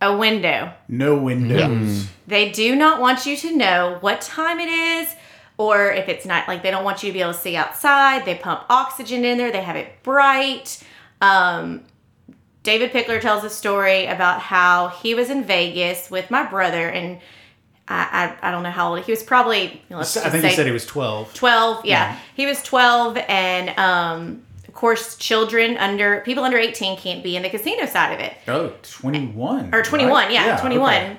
[0.00, 0.72] A window.
[0.88, 2.08] No windows.
[2.26, 5.14] They do not want you to know what time it is,
[5.56, 8.24] or if it's not like they don't want you to be able to see outside.
[8.24, 9.52] They pump oxygen in there.
[9.52, 10.82] They have it bright.
[11.20, 11.84] Um,
[12.64, 17.20] David Pickler tells a story about how he was in Vegas with my brother, and
[17.86, 19.22] I I, I don't know how old he was.
[19.22, 21.34] Probably I think he said he was 12.
[21.34, 21.92] 12 yeah.
[21.92, 22.18] Yeah.
[22.34, 27.42] he was 12 and um of course children under people under 18 can't be in
[27.42, 29.74] the casino side of it Oh, 21.
[29.74, 30.32] or 21 right?
[30.32, 31.16] yeah, 21 okay.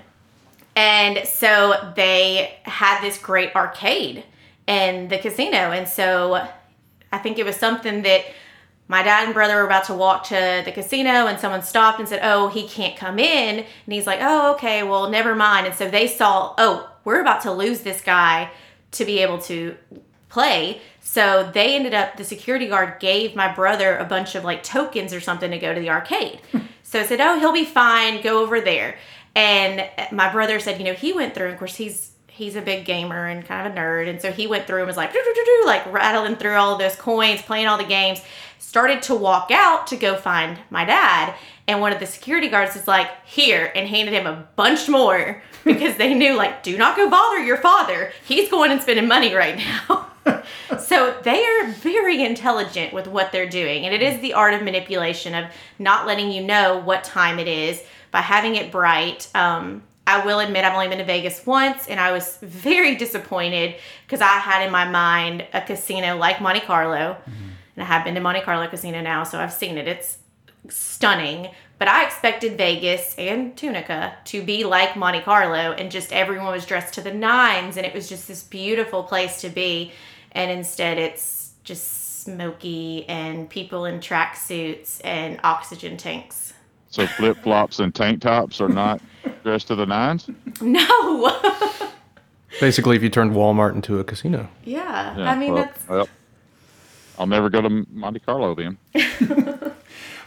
[0.75, 4.25] and so they had this great arcade
[4.67, 6.45] in the casino and so
[7.13, 8.25] i think it was something that
[8.87, 12.07] my dad and brother were about to walk to the casino and someone stopped and
[12.07, 13.59] said oh he can't come in.
[13.59, 15.65] And he's like oh okay well never mind.
[15.67, 18.51] And so they saw oh we're about to lose this guy
[18.91, 19.75] to be able to
[20.29, 20.81] play.
[21.01, 25.13] So they ended up the security guard gave my brother a bunch of like tokens
[25.13, 26.41] or something to go to the arcade.
[26.51, 26.59] Hmm.
[26.83, 28.21] So I said oh he'll be fine.
[28.21, 28.97] Go over there.
[29.35, 32.85] And my brother said you know he went through of course he's he's a big
[32.85, 34.09] gamer and kind of a nerd.
[34.09, 36.55] And so he went through and was like "Doo, doo, doo, doo," like rattling through
[36.55, 38.21] all those coins playing all the games
[38.59, 41.33] started to walk out to go find my dad.
[41.67, 45.41] And one of the security guards is like here and handed him a bunch more
[45.63, 48.11] because they knew like do not go bother your father.
[48.25, 50.07] He's going and spending money right now.
[50.79, 53.85] So they are very intelligent with what they're doing.
[53.85, 55.45] And it is the art of manipulation of
[55.77, 59.29] not letting you know what time it is by having it bright.
[59.35, 63.75] Um, i will admit i've only been to vegas once and i was very disappointed
[64.05, 67.17] because i had in my mind a casino like monte carlo.
[67.21, 67.49] Mm-hmm.
[67.75, 69.87] And i have been to monte carlo casino now so i've seen it.
[69.87, 70.17] It's
[70.69, 71.49] stunning.
[71.77, 76.65] But i expected vegas and tunica to be like monte carlo and just everyone was
[76.65, 79.91] dressed to the nines and it was just this beautiful place to be.
[80.31, 86.44] And instead it's just smoky and people in tracksuits and oxygen tanks
[86.95, 89.01] So flip flops and tank tops are not
[89.43, 90.29] dressed to the nines.
[90.61, 91.41] no
[92.61, 94.47] Basically, if you turned Walmart into a casino.
[94.63, 96.07] yeah, Yeah, i mean well, that's well,
[97.19, 98.77] I'll never go to Monte Carlo then.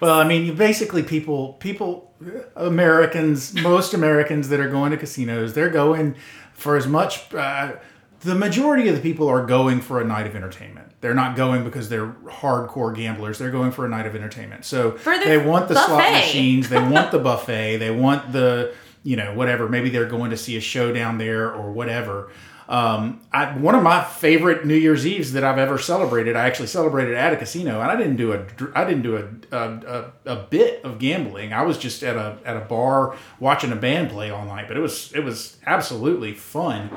[0.00, 2.14] Well, I mean, basically, people, people,
[2.54, 6.14] Americans, most Americans that are going to casinos, they're going
[6.52, 7.34] for as much.
[7.34, 7.72] Uh,
[8.20, 10.87] the majority of the people are going for a night of entertainment.
[11.00, 13.38] They're not going because they're hardcore gamblers.
[13.38, 14.64] They're going for a night of entertainment.
[14.64, 14.92] So
[15.28, 16.68] they want the slot machines.
[16.68, 17.76] They want the buffet.
[17.76, 19.68] They want the you know whatever.
[19.68, 22.30] Maybe they're going to see a show down there or whatever.
[22.68, 26.66] Um, I, one of my favorite New Year's Eves that I've ever celebrated, I actually
[26.66, 30.32] celebrated at a casino, and I didn't do a, I didn't do a, a, a,
[30.34, 31.54] a bit of gambling.
[31.54, 34.76] I was just at a, at a bar watching a band play all night, but
[34.76, 36.90] it was, it was absolutely fun.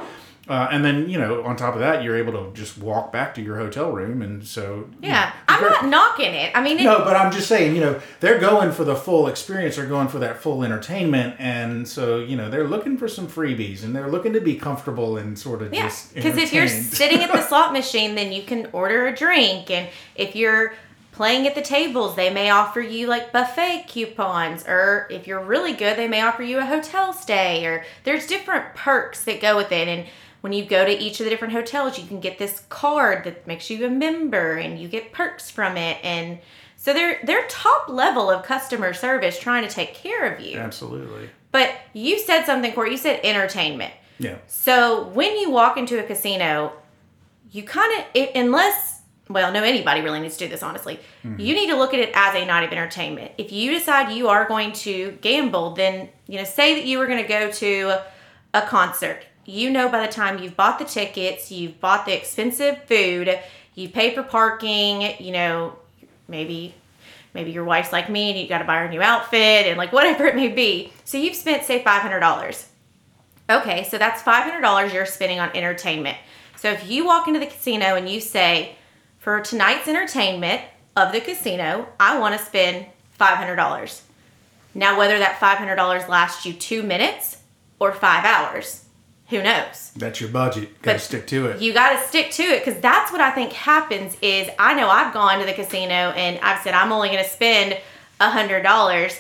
[0.48, 3.36] Uh, and then you know, on top of that, you're able to just walk back
[3.36, 6.84] to your hotel room, and so yeah know, i'm not knocking it i mean it,
[6.84, 9.76] No, but I'm just saying, you know, they're going for the full experience.
[9.76, 13.84] They're going for that full entertainment, and so you know, they're looking for some freebies,
[13.84, 17.22] and they're looking to be comfortable and sort of Yeah, just because if you're sitting
[17.22, 20.74] at the slot machine, then you can order a drink, and if you're
[21.12, 25.74] playing at the tables, they may offer you like buffet coupons, or if you're really
[25.74, 29.72] good, they may offer you a hotel stay, or there's different perks that go with
[29.72, 29.88] it.
[29.88, 30.08] And
[30.42, 33.48] when you go to each of the different hotels, you can get this card that
[33.48, 36.40] makes you a member, and you get perks from it, and
[36.82, 40.58] So they're they're top level of customer service trying to take care of you.
[40.58, 41.30] Absolutely.
[41.52, 42.90] But you said something, Corey.
[42.90, 43.94] You said entertainment.
[44.18, 44.38] Yeah.
[44.48, 46.74] So when you walk into a casino,
[47.52, 51.00] you kind of, unless, well, no, anybody really needs to do this, honestly.
[51.24, 51.40] Mm-hmm.
[51.40, 53.34] You need to look at it as a night of entertainment.
[53.38, 57.06] If you decide you are going to gamble, then, you know, say that you were
[57.06, 58.02] going to go to
[58.56, 59.24] a concert.
[59.46, 63.40] You know, by the time you've bought the tickets, you've bought the expensive food,
[63.76, 65.78] you pay for parking, you know,
[66.28, 66.76] maybe
[67.34, 69.78] maybe your wife's like me and you got to buy her a new outfit and
[69.78, 70.92] like whatever it may be.
[71.06, 72.66] So you've spent say $500.
[73.50, 76.18] Okay, so that's $500 you're spending on entertainment.
[76.58, 78.76] So if you walk into the casino and you say,
[79.20, 80.62] for tonight's entertainment
[80.96, 82.86] of the casino, I want to spend
[83.20, 84.02] $500.
[84.74, 87.38] Now, whether that $500 lasts you two minutes
[87.80, 88.86] or five hours,
[89.32, 89.92] who knows?
[89.96, 90.80] That's your budget.
[90.84, 91.60] Got to stick to it.
[91.62, 94.16] You got to stick to it because that's what I think happens.
[94.22, 97.30] Is I know I've gone to the casino and I've said I'm only going to
[97.30, 97.76] spend
[98.20, 99.20] a hundred dollars,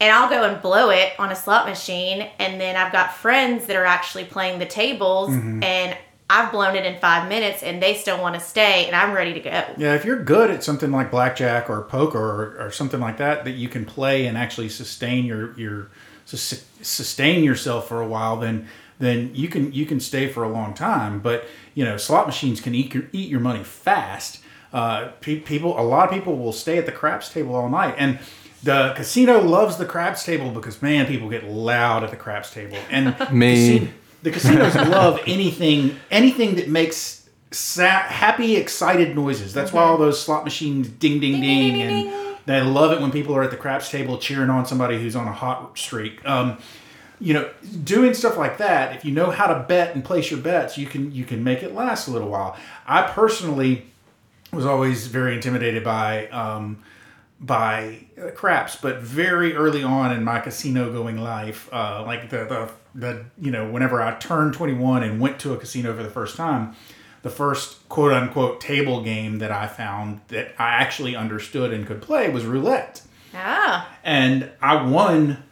[0.00, 3.66] and I'll go and blow it on a slot machine, and then I've got friends
[3.66, 5.62] that are actually playing the tables, Mm-hmm.
[5.64, 5.96] and
[6.30, 9.32] I've blown it in five minutes, and they still want to stay, and I'm ready
[9.32, 9.64] to go.
[9.78, 13.44] Yeah, if you're good at something like blackjack or poker or, or something like that,
[13.46, 15.90] that you can play and actually sustain your your
[16.26, 20.48] sus- sustain yourself for a while, then then you can you can stay for a
[20.48, 21.20] long time.
[21.20, 24.40] But you know, slot machines can eat your, eat your money fast.
[24.72, 27.94] Uh, pe- people, a lot of people will stay at the craps table all night,
[27.96, 28.18] and
[28.62, 32.76] the casino loves the craps table because man, people get loud at the craps table,
[32.90, 33.78] and Me.
[33.78, 39.54] casino- the casinos love anything anything that makes sa- happy, excited noises.
[39.54, 42.90] That's why all those slot machines ding ding ding, Ding, ding, and ding, they love
[42.92, 45.78] it when people are at the craps table cheering on somebody who's on a hot
[45.78, 46.22] streak.
[46.28, 46.58] Um,
[47.20, 47.50] you know,
[47.84, 48.94] doing stuff like that.
[48.96, 51.62] If you know how to bet and place your bets, you can you can make
[51.62, 52.56] it last a little while.
[52.86, 53.86] I personally
[54.52, 56.82] was always very intimidated by um,
[57.40, 62.44] by uh, craps, but very early on in my casino going life, uh, like the,
[62.44, 66.10] the the you know whenever I turned 21 and went to a casino for the
[66.10, 66.74] first time,
[67.22, 72.00] the first quote unquote table game that I found that I actually understood and could
[72.02, 73.02] play was roulette,
[73.34, 75.44] Ah, and I won.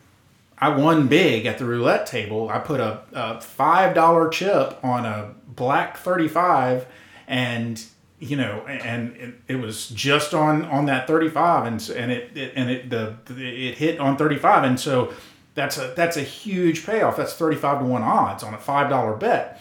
[0.59, 2.49] I won big at the roulette table.
[2.49, 6.87] I put a, a five dollar chip on a black thirty five,
[7.27, 7.83] and
[8.19, 12.37] you know, and it, it was just on on that thirty five, and and it,
[12.37, 15.13] it and it the it hit on thirty five, and so
[15.55, 17.17] that's a that's a huge payoff.
[17.17, 19.61] That's thirty five to one odds on a five dollar bet.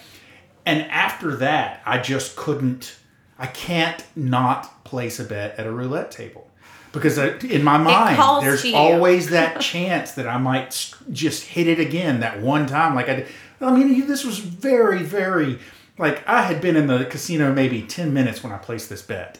[0.65, 2.97] And after that, I just couldn't.
[3.37, 6.49] I can't not place a bet at a roulette table
[6.95, 12.21] because in my mind, there's always that chance that I might just hit it again
[12.21, 12.95] that one time.
[12.95, 13.27] Like I, did.
[13.61, 15.59] I mean, this was very, very
[15.97, 19.37] like I had been in the casino maybe ten minutes when I placed this bet,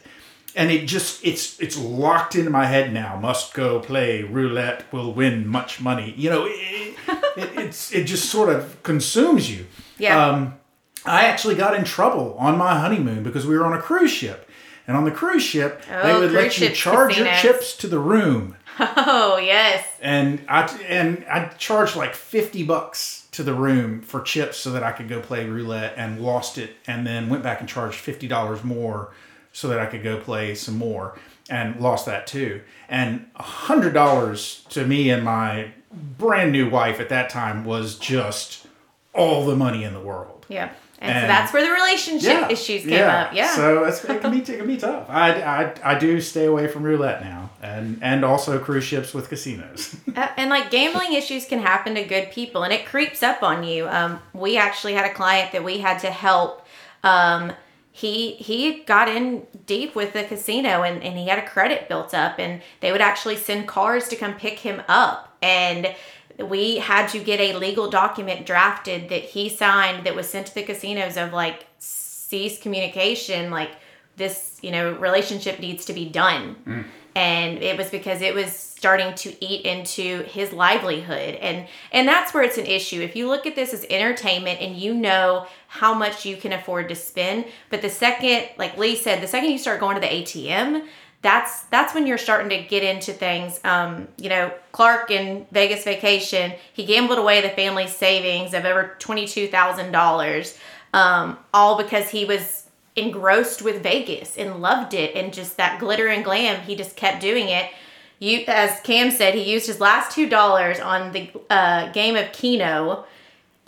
[0.54, 3.18] and it just it's it's locked into my head now.
[3.18, 6.12] Must go play roulette, will win much money.
[6.16, 6.94] You know, it,
[7.36, 9.66] it, it's it just sort of consumes you.
[9.98, 10.24] Yeah.
[10.24, 10.58] Um,
[11.06, 14.45] I actually got in trouble on my honeymoon because we were on a cruise ship.
[14.86, 17.98] And on the cruise ship, they Oh, would let you charge your chips to the
[17.98, 18.56] room.
[18.78, 19.86] oh yes.
[20.00, 24.82] And I and I charged like 50 bucks to the room for chips so that
[24.82, 28.64] I could go play roulette and lost it and then went back and charged $50
[28.64, 29.12] more
[29.52, 31.18] so that I could go play some more
[31.50, 32.60] and lost that too.
[32.88, 38.66] And $100 to me and my brand new wife at that time was just
[39.12, 40.46] all the money in the world.
[40.48, 40.70] Yeah.
[41.08, 43.32] And, so that's where the relationship issues came up.
[43.32, 43.54] Yeah.
[43.54, 45.08] So it's, it can be it can be tough.
[45.08, 49.28] I, I, I do stay away from roulette now, and and also cruise ships with
[49.28, 49.96] casinos.
[50.16, 53.62] Uh, and like gambling issues can happen to good people and it creeps up on
[53.62, 56.66] you um, we actually had a client that we had to help
[57.04, 57.52] um,
[57.96, 62.14] he he got in deep with the casino and, and he had a credit built
[62.14, 65.94] up and they would actually send cars to come pick him up and
[66.38, 70.54] we had to get a legal document drafted that he signed that was sent to
[70.54, 73.70] the casinos of like cease communication like
[74.16, 76.54] this you know relationship needs to be done.
[76.64, 76.82] Hmm.
[77.14, 81.36] And it was because it was starting to eat into his livelihood.
[81.36, 83.00] And and that's where it's an issue.
[83.00, 86.88] If you look at this as entertainment and you know how much you can afford
[86.88, 90.06] to spend but the second like lee said the second you start going to the
[90.06, 90.86] atm
[91.26, 95.82] that's that's when you're starting to get into things um, you know clark in vegas
[95.84, 100.58] vacation he gambled away the family's savings of over $22000
[100.94, 102.66] um, all because he was
[102.96, 106.62] engrossed with Vegas and loved it and just that glitter and glam.
[106.62, 107.70] He just kept doing it.
[108.18, 112.32] You, as Cam said, he used his last two dollars on the uh, game of
[112.32, 113.04] Keno.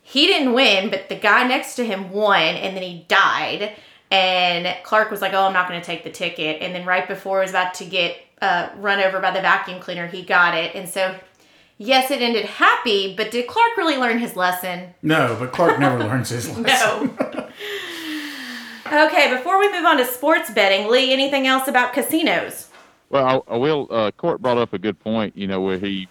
[0.02, 3.76] He didn't win, but the guy next to him won, and then he died.
[4.10, 7.06] And Clark was like, "Oh, I'm not going to take the ticket." And then right
[7.06, 10.54] before he was about to get uh, run over by the vacuum cleaner, he got
[10.54, 10.74] it.
[10.74, 11.14] And so,
[11.76, 14.94] yes, it ended happy, but did Clark really learn his lesson?
[15.02, 17.16] No, but Clark never learns his lesson.
[17.20, 17.48] No.
[19.06, 22.68] okay, before we move on to sports betting, Lee, anything else about casinos?
[23.10, 23.88] Well, I, I will.
[23.90, 25.36] Uh, Court brought up a good point.
[25.36, 26.08] You know, where he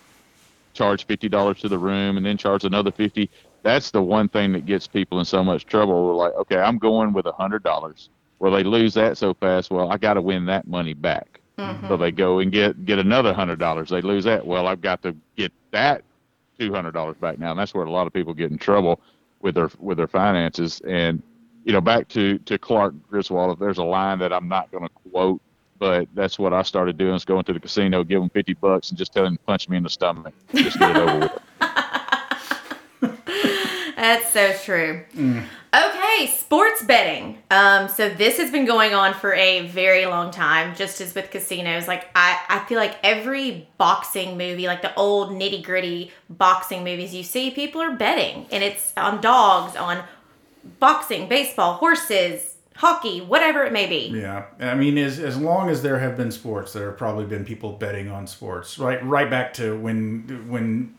[0.74, 3.30] charged fifty dollars to the room and then charged another fifty.
[3.68, 6.08] That's the one thing that gets people in so much trouble.
[6.08, 8.08] We're like, okay, I'm going with a hundred dollars.
[8.40, 9.72] Well, they lose that so fast.
[9.72, 11.42] Well, I got to win that money back.
[11.58, 12.02] So mm-hmm.
[12.02, 13.90] they go and get get another hundred dollars.
[13.90, 14.48] They lose that.
[14.48, 16.06] Well, I've got to get that
[16.58, 19.02] two hundred dollars back now, and that's where a lot of people get in trouble
[19.42, 20.80] with their with their finances.
[20.88, 21.22] And
[21.66, 25.12] you know, back to to Clark Griswold, there's a line that I'm not going to
[25.12, 25.42] quote,
[25.78, 28.92] but that's what I started doing is going to the casino, give them fifty bucks,
[28.92, 31.42] and just tell them to punch me in the stomach, just get it over with.
[33.98, 35.04] That's so true.
[35.74, 37.40] Okay, sports betting.
[37.52, 41.32] Um, so this has been going on for a very long time, just as with
[41.32, 41.88] casinos.
[41.88, 47.14] Like I, I feel like every boxing movie, like the old nitty gritty boxing movies
[47.14, 50.04] you see, people are betting, and it's on dogs, on
[50.80, 54.18] boxing, baseball, horses, hockey, whatever it may be.
[54.18, 57.44] Yeah, I mean, as as long as there have been sports, there have probably been
[57.44, 58.80] people betting on sports.
[58.80, 60.96] Right, right back to when when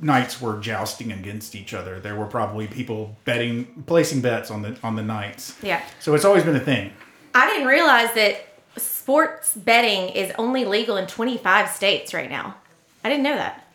[0.00, 4.76] knights were jousting against each other, there were probably people betting, placing bets on the
[4.82, 5.56] on the knights.
[5.62, 5.82] Yeah.
[6.00, 6.92] So it's always been a thing.
[7.34, 12.56] I didn't realize that sports betting is only legal in 25 states right now.
[13.04, 13.66] I didn't know that.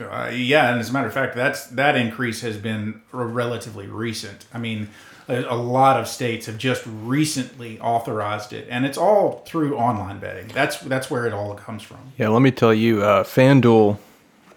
[0.00, 3.86] Uh, yeah, and as a matter of fact, that's that increase has been r- relatively
[3.86, 4.46] recent.
[4.52, 4.88] I mean,
[5.28, 10.18] a, a lot of states have just recently authorized it, and it's all through online
[10.18, 10.48] betting.
[10.48, 11.98] That's that's where it all comes from.
[12.18, 13.98] Yeah, let me tell you, uh, FanDuel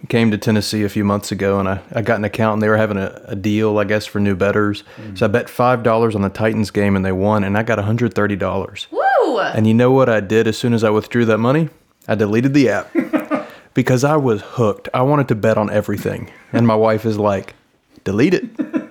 [0.09, 2.69] came to Tennessee a few months ago, and I, I got an account, and they
[2.69, 4.83] were having a, a deal, I guess, for new betters.
[5.15, 7.77] So I bet five dollars on the Titans game, and they won, and I got
[7.77, 8.87] one hundred thirty dollars.
[8.91, 9.39] Woo!
[9.39, 11.69] And you know what I did as soon as I withdrew that money?
[12.07, 12.91] I deleted the app
[13.73, 14.89] because I was hooked.
[14.93, 17.55] I wanted to bet on everything, and my wife is like,
[18.03, 18.45] "Delete it."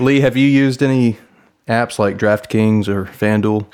[0.00, 1.18] Lee, have you used any
[1.68, 3.66] apps like DraftKings or FanDuel?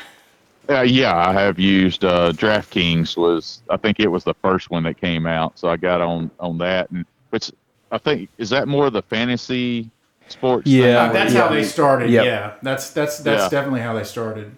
[0.69, 3.17] Uh, yeah, I have used uh, DraftKings.
[3.17, 6.31] Was I think it was the first one that came out, so I got on
[6.41, 6.91] on that.
[6.91, 7.53] And which
[7.93, 9.89] I think is that more of the fantasy
[10.29, 10.67] sports.
[10.67, 10.83] Yeah.
[10.83, 12.11] thing Uh, that's you- how they started.
[12.11, 12.25] Yep.
[12.25, 13.49] Yeah, that's that's that's Yeah.
[13.49, 14.51] definitely how they started.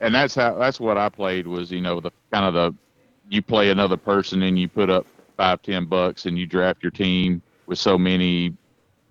[0.00, 2.74] and that's how that's what I played was you know the kind of the
[3.30, 5.06] you play another person and you put up
[5.38, 8.52] five ten bucks and you draft your team with so many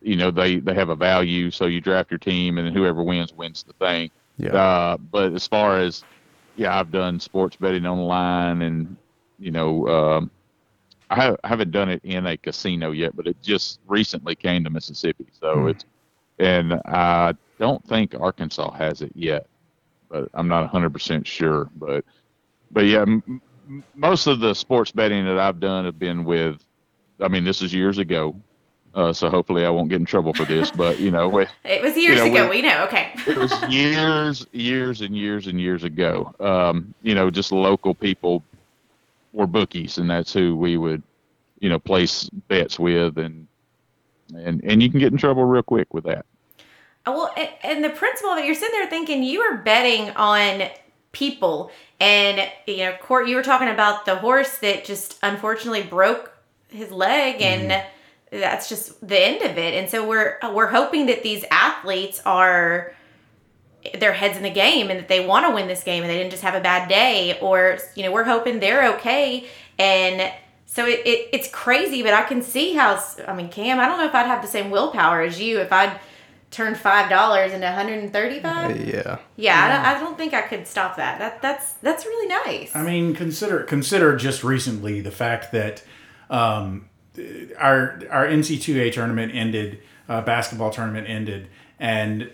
[0.01, 3.03] you know they they have a value so you draft your team and then whoever
[3.03, 4.55] wins wins the thing Yeah.
[4.55, 6.05] uh, but as far as
[6.55, 8.97] yeah I've done sports betting online and
[9.39, 10.31] you know um,
[11.09, 14.63] I, have, I haven't done it in a casino yet but it just recently came
[14.63, 15.67] to Mississippi so Hmm.
[15.67, 15.85] it's
[16.39, 19.47] and I don't think Arkansas has it yet
[20.09, 21.69] but I'm not 100% sure.
[21.75, 22.05] But
[22.71, 23.41] but yeah, m-
[23.95, 26.61] most of the sports betting that I've done have been with.
[27.21, 28.35] I mean, this is years ago,
[28.95, 30.71] uh, so hopefully I won't get in trouble for this.
[30.71, 32.43] But you know, with, It was years know, ago.
[32.49, 32.83] we- We know.
[32.85, 33.11] Okay.
[33.27, 36.33] it was years, years, and years and years ago.
[36.39, 38.43] Um, you know, just local people
[39.33, 41.03] were bookies, and that's who we would,
[41.59, 43.47] you know, place bets with, and
[44.35, 46.25] and and you can get in trouble real quick with that.
[47.05, 47.33] Uh, Well,
[47.63, 50.69] and the principle that you're sitting there thinking you are betting on
[51.11, 56.31] people, and you know, Court, you were talking about the horse that just unfortunately broke
[56.69, 57.83] his leg, and
[58.31, 59.73] that's just the end of it.
[59.73, 62.93] And so we're we're hoping that these athletes are
[63.97, 66.17] their heads in the game and that they want to win this game and they
[66.17, 69.47] didn't just have a bad day or you know we're hoping they're okay.
[69.79, 70.33] And
[70.65, 73.97] so it, it it's crazy but i can see how i mean cam i don't
[73.97, 75.97] know if i'd have the same willpower as you if i'd
[76.51, 79.17] turned five dollars into 135 Yeah.
[79.37, 81.19] yeah I, don't, I don't think i could stop that.
[81.19, 82.75] That that's that's really nice.
[82.75, 85.83] I mean, consider consider just recently the fact that
[86.29, 86.89] um,
[87.57, 91.47] our our NC2A tournament ended, uh, basketball tournament ended,
[91.79, 92.29] and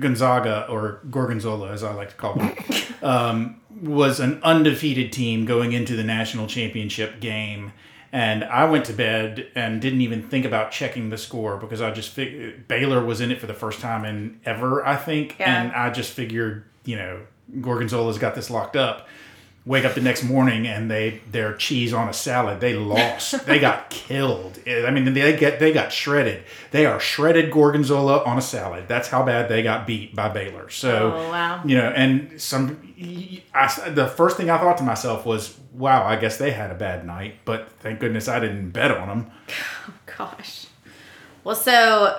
[0.00, 2.52] Gonzaga or Gorgonzola, as I like to call them,
[3.02, 7.72] um, was an undefeated team going into the national championship game.
[8.12, 11.90] And I went to bed and didn't even think about checking the score because I
[11.90, 15.60] just figured Baylor was in it for the first time in ever, I think, Yeah.
[15.64, 17.20] and I just figured, you know,
[17.60, 19.08] Gorgonzola's got this locked up
[19.66, 23.58] wake up the next morning and they their cheese on a salad they lost they
[23.58, 28.42] got killed i mean they get they got shredded they are shredded gorgonzola on a
[28.42, 31.62] salad that's how bad they got beat by baylor so Oh, wow.
[31.64, 32.80] you know and some
[33.52, 36.74] I, the first thing i thought to myself was wow i guess they had a
[36.76, 39.30] bad night but thank goodness i didn't bet on them
[39.88, 40.66] oh Gosh.
[41.44, 41.72] Well, so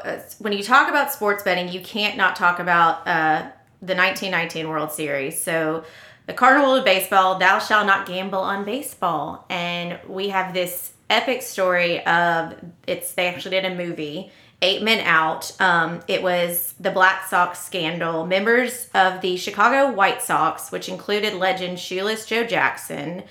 [0.05, 3.41] uh, when you talk about sports betting, you can't not talk about uh,
[3.81, 5.41] the 1919 World Series.
[5.41, 5.83] So
[6.28, 9.45] the Cardinal of Baseball, Thou Shall Not Gamble on Baseball.
[9.49, 12.53] And we have this epic story of
[12.86, 14.30] it's they actually did a movie
[14.61, 15.55] eight men out.
[15.61, 18.25] Um, it was the black sox scandal.
[18.25, 23.23] Members of the chicago white sox which included legend shoeless joe jackson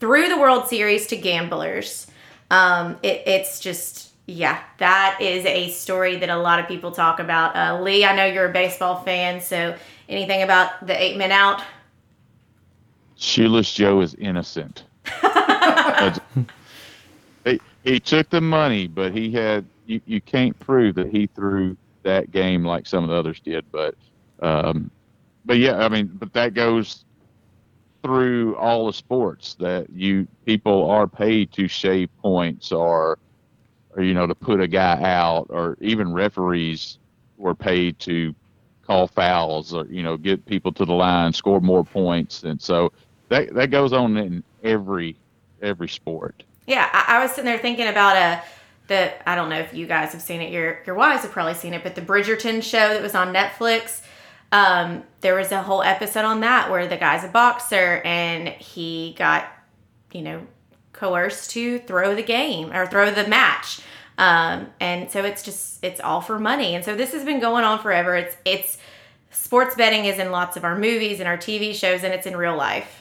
[0.00, 2.08] threw the world series to gamblers.
[2.50, 7.20] Um, it, it's just yeah that is a story that a lot of people talk
[7.20, 7.54] about.
[7.54, 9.76] Uh, lee i know you're a baseball fan so
[10.08, 11.62] anything about the eight men out
[13.20, 14.84] Shoeless Joe is innocent.
[17.44, 21.76] he, he took the money, but he had you, you can't prove that he threw
[22.02, 23.66] that game like some of the others did.
[23.70, 23.94] But
[24.40, 24.90] um,
[25.44, 27.04] but yeah, I mean, but that goes
[28.02, 33.18] through all the sports that you people are paid to shave points or
[33.94, 36.98] or you know to put a guy out or even referees
[37.36, 38.34] were paid to
[38.86, 42.90] call fouls or you know get people to the line score more points and so
[43.30, 45.16] that that goes on in every
[45.62, 48.42] every sport Yeah, I, I was sitting there thinking about a
[48.90, 50.52] the I don't know if you guys have seen it.
[50.52, 54.02] Your your wives have probably seen it, but the Bridgerton show that was on Netflix.
[54.52, 59.14] Um, there was a whole episode on that where the guy's a boxer and he
[59.16, 59.46] got,
[60.12, 60.44] you know,
[60.92, 63.80] coerced to throw the game or throw the match.
[64.18, 66.74] Um, and so it's just it's all for money.
[66.74, 68.16] And so this has been going on forever.
[68.16, 68.78] It's it's
[69.30, 72.36] sports betting is in lots of our movies and our TV shows, and it's in
[72.36, 72.99] real life.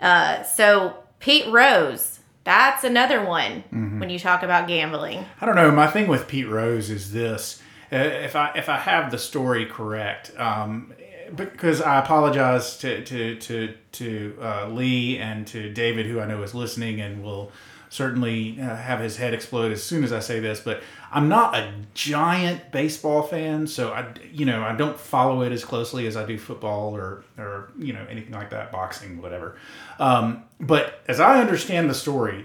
[0.00, 3.64] Uh, so Pete Rose, that's another one
[3.98, 5.24] when you talk about gambling.
[5.40, 5.70] I don't know.
[5.70, 9.66] My thing with Pete Rose is this: Uh, if I if I have the story
[9.66, 10.92] correct, um,
[11.34, 16.42] because I apologize to to to to uh, Lee and to David, who I know
[16.42, 17.50] is listening and will
[17.96, 20.60] certainly uh, have his head explode as soon as I say this.
[20.60, 25.50] But I'm not a giant baseball fan, so I you know I don't follow it
[25.50, 29.56] as closely as I do football or or you know anything like that, boxing, whatever.
[29.98, 32.44] Um, but as I understand the story,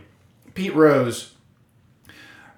[0.53, 1.33] Pete Rose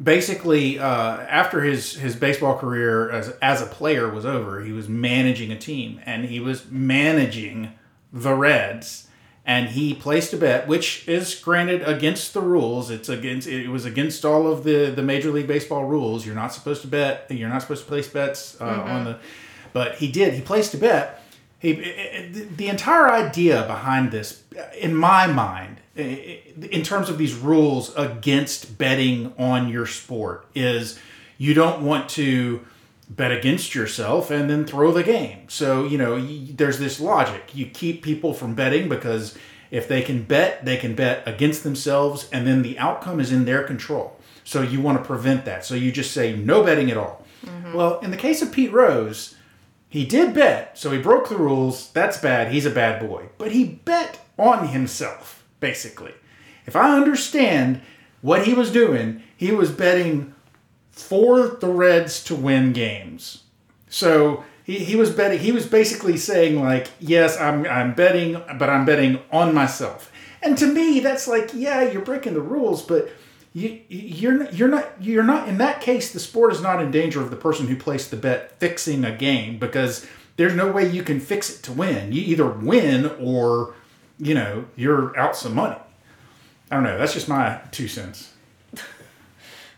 [0.02, 4.88] basically uh, after his his baseball career as as a player was over, he was
[4.88, 7.74] managing a team and he was managing
[8.12, 9.08] the Reds.
[9.46, 12.90] And he placed a bet, which is granted against the rules.
[12.90, 16.26] It's against it was against all of the the Major League Baseball rules.
[16.26, 17.26] You're not supposed to bet.
[17.30, 19.20] You're not supposed to place bets uh, on the.
[19.74, 20.34] But he did.
[20.34, 21.22] He placed a bet.
[21.60, 24.44] He it- it- the entire idea behind this,
[24.80, 30.98] in my mind, in terms of these rules against betting on your sport, is
[31.38, 32.62] you don't want to
[33.16, 35.48] bet against yourself and then throw the game.
[35.50, 37.52] So, you know, y- there's this logic.
[37.54, 39.38] You keep people from betting because
[39.72, 43.46] if they can bet, they can bet against themselves and then the outcome is in
[43.46, 44.20] their control.
[44.44, 45.66] So, you want to prevent that.
[45.66, 47.26] So, you just say no betting at all.
[47.46, 47.74] Mm-hmm.
[47.74, 49.36] Well, in the case of Pete Rose,
[49.90, 51.92] he did bet, so he broke the rules.
[51.92, 52.52] That's bad.
[52.52, 53.30] He's a bad boy.
[53.38, 56.14] But he bet on himself, basically.
[56.66, 57.82] If I understand
[58.22, 60.34] what he was doing, he was betting
[60.94, 63.44] for the Reds to win games.
[63.90, 68.70] So he, he was betting he was basically saying like, yes, I'm I'm betting, but
[68.70, 70.12] I'm betting on myself.
[70.42, 73.10] And to me, that's like, yeah, you're breaking the rules, but
[73.54, 76.12] you, you're you're not you're not in that case.
[76.12, 79.16] The sport is not in danger of the person who placed the bet fixing a
[79.16, 82.12] game because there's no way you can fix it to win.
[82.12, 83.76] You either win or
[84.18, 85.78] you know you're out some money.
[86.72, 86.98] I don't know.
[86.98, 88.34] That's just my two cents.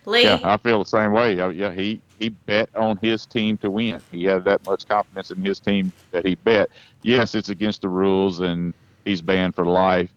[0.08, 1.39] Lee, yeah i feel the same way.
[1.39, 3.99] Uh, yeah he he bet on his team to win.
[4.12, 6.70] He had that much confidence in his team that he bet.
[7.01, 10.12] Yes it's against the rules and he's banned for life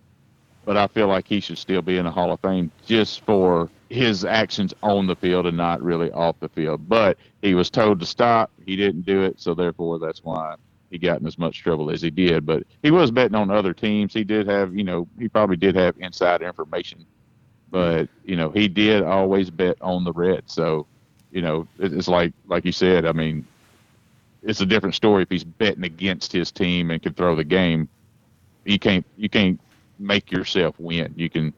[0.64, 3.70] but i feel like he should still be in the hall of fame just for
[3.89, 6.89] his actions on the field and not really off the field.
[6.89, 8.51] But he was told to stop.
[8.64, 10.57] He didn't do it so therefore that's why
[10.91, 12.47] he got in as much trouble as he did.
[12.47, 14.12] But he was betting on other teams.
[14.12, 17.07] He did have you know he probably did have inside information
[17.70, 20.42] but you know he did always bet on the red.
[20.46, 20.86] So
[21.30, 23.04] you know it's like like you said.
[23.06, 23.46] I mean,
[24.42, 27.88] it's a different story if he's betting against his team and can throw the game.
[28.64, 29.60] You can't you can't
[29.98, 31.14] make yourself win.
[31.16, 31.52] You can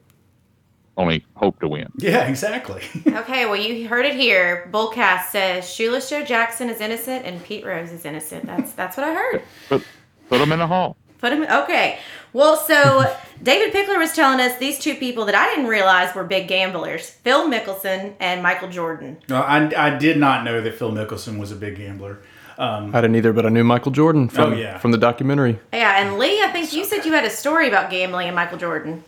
[0.97, 1.91] only hope to win.
[1.97, 2.83] Yeah, exactly.
[3.07, 4.69] okay, well you heard it here.
[4.71, 8.45] Bullcast says Shoeless Joe Jackson is innocent and Pete Rose is innocent.
[8.45, 9.43] That's that's what I heard.
[9.69, 9.83] Put
[10.29, 10.97] put them in the hall.
[11.21, 11.99] Put him okay.
[12.33, 16.23] Well, so David Pickler was telling us these two people that I didn't realize were
[16.23, 19.17] big gamblers: Phil Mickelson and Michael Jordan.
[19.29, 22.19] no, I, I did not know that Phil Mickelson was a big gambler.
[22.57, 24.77] Um, I didn't either, but I knew Michael Jordan from Oh, yeah.
[24.77, 25.57] from the documentary.
[25.73, 28.57] Yeah, and Lee, I think you said you had a story about gambling and Michael
[28.59, 29.03] Jordan.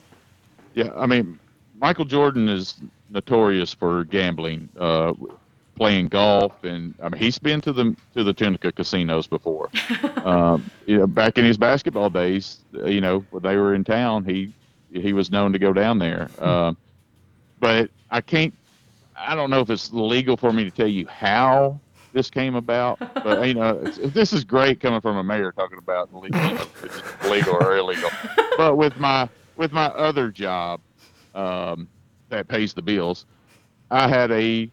[0.73, 1.37] Yeah, I mean,
[1.79, 2.75] Michael Jordan is
[3.11, 4.69] notorious for gambling.
[4.79, 5.13] Uh,
[5.75, 9.69] playing golf, and I mean he's been to the to the Tunica casinos before.
[10.23, 14.25] um, you know, back in his basketball days, you know, when they were in town,
[14.25, 14.53] he
[14.91, 16.29] he was known to go down there.
[16.39, 16.77] Um,
[17.59, 18.53] but I can't.
[19.15, 21.79] I don't know if it's legal for me to tell you how
[22.13, 25.77] this came about, but you know, it's, this is great coming from a mayor talking
[25.77, 26.67] about legal,
[27.29, 28.09] legal or illegal.
[28.55, 30.79] But with my with my other job
[31.33, 31.87] um,
[32.29, 33.25] that pays the bills,
[33.89, 34.69] I had a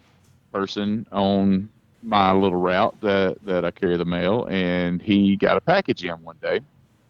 [0.53, 1.69] person on
[2.03, 6.23] my little route that that I carry the mail, and he got a package in
[6.23, 6.61] one day,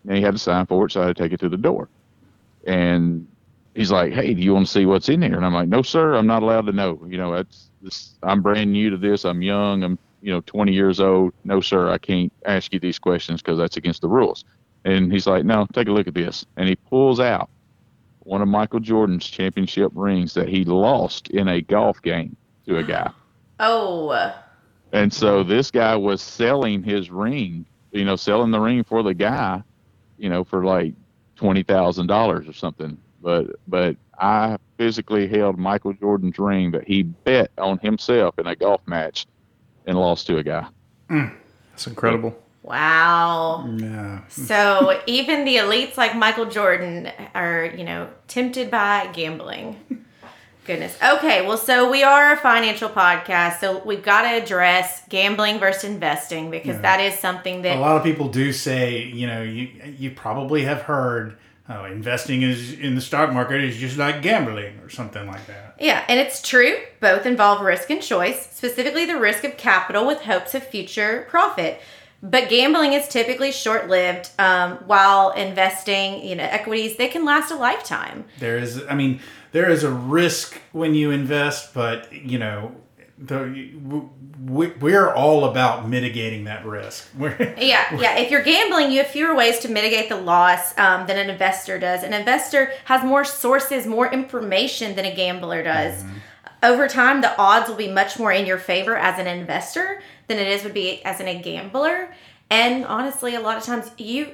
[0.06, 1.56] and he had to sign for it, so I had to take it to the
[1.56, 1.88] door.
[2.66, 3.26] And
[3.74, 5.82] he's like, "Hey, do you want to see what's in here?" And I'm like, "No,
[5.82, 7.00] sir, I'm not allowed to know.
[7.06, 8.14] You know, that's this.
[8.22, 9.24] I'm brand new to this.
[9.24, 9.82] I'm young.
[9.84, 11.32] I'm you know 20 years old.
[11.44, 14.44] No, sir, I can't ask you these questions because that's against the rules."
[14.84, 17.48] And he's like, "No, take a look at this." And he pulls out
[18.20, 22.36] one of Michael Jordan's championship rings that he lost in a golf game
[22.66, 23.10] to a guy.
[23.60, 24.34] Oh.
[24.92, 29.14] And so this guy was selling his ring, you know, selling the ring for the
[29.14, 29.62] guy,
[30.18, 30.94] you know, for like
[31.36, 32.98] twenty thousand dollars or something.
[33.22, 38.56] But but I physically held Michael Jordan's ring that he bet on himself in a
[38.56, 39.26] golf match
[39.86, 40.66] and lost to a guy.
[41.08, 41.32] Mm,
[41.70, 42.36] that's incredible.
[42.62, 43.66] Wow.
[43.78, 44.26] Yeah.
[44.28, 49.76] So even the elites like Michael Jordan are, you know, tempted by gambling.
[50.70, 50.96] Goodness.
[51.02, 55.82] Okay, well, so we are a financial podcast, so we've got to address gambling versus
[55.82, 56.82] investing because Yeah.
[56.82, 59.66] that is something that A lot of people do say, you know, you
[59.98, 61.36] you probably have heard,
[61.68, 65.74] oh, investing is in the stock market is just like gambling or something like that.
[65.80, 66.76] Yeah, and it's true.
[67.00, 71.80] Both involve risk and choice, specifically the risk of capital with hopes of future profit.
[72.22, 77.50] But gambling is typically short lived, um, while investing, you know, equities, they can last
[77.50, 78.26] a lifetime.
[78.38, 79.20] There is, I mean,
[79.52, 82.74] there is a risk when you invest, but you know,
[83.18, 83.70] the
[84.46, 87.08] we, we're all about mitigating that risk.
[87.18, 88.16] We're, Yeah, yeah.
[88.16, 91.78] If you're gambling, you have fewer ways to mitigate the loss um, than an investor
[91.78, 92.02] does.
[92.02, 96.04] An investor has more sources, more information than a gambler does.
[96.62, 100.38] Over time, the odds will be much more in your favor as an investor than
[100.38, 102.14] it is would be as in a gambler.
[102.50, 104.32] And honestly, a lot of times you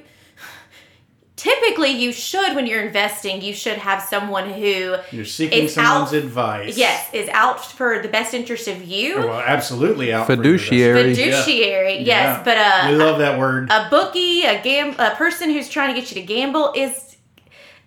[1.37, 6.09] typically you should when you're investing, you should have someone who you're seeking is someone's
[6.09, 6.77] out- advice.
[6.77, 9.19] yes is out for the best interest of you.
[9.19, 10.35] Well, absolutely out for.
[10.35, 11.13] Fiduciary.
[11.15, 12.43] Fiduciary, yes, Yeah.
[12.43, 13.69] but uh, we love that word.
[13.71, 17.03] a bookie, a gam, a person who's trying to get you to gamble is.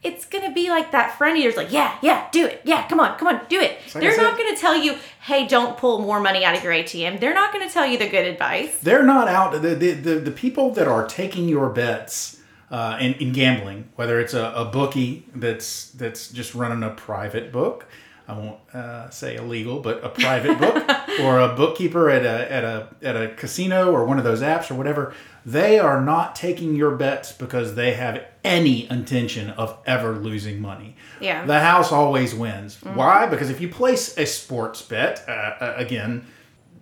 [0.03, 3.01] It's gonna be like that friend of yours, like, yeah, yeah, do it, yeah, come
[3.01, 3.77] on, come on, do it.
[3.95, 7.21] like They're not gonna tell you, hey, don't pull more money out of your ATM.
[7.21, 8.79] They're not gonna tell you the good advice.
[8.81, 9.53] They're not out.
[9.53, 12.40] The, the, the, the people that are taking your bets
[12.71, 17.51] uh, in, in gambling, whether it's a, a bookie that's that's just running a private
[17.51, 17.87] book,
[18.31, 20.89] I won't uh, say illegal, but a private book,
[21.21, 24.71] or a bookkeeper at a at a at a casino or one of those apps
[24.71, 25.13] or whatever.
[25.45, 30.97] They are not taking your bets because they have any intention of ever losing money.
[31.19, 31.45] Yeah.
[31.47, 32.77] The house always wins.
[32.83, 33.27] Why?
[33.27, 36.27] Because if you place a sports bet, uh, uh, again,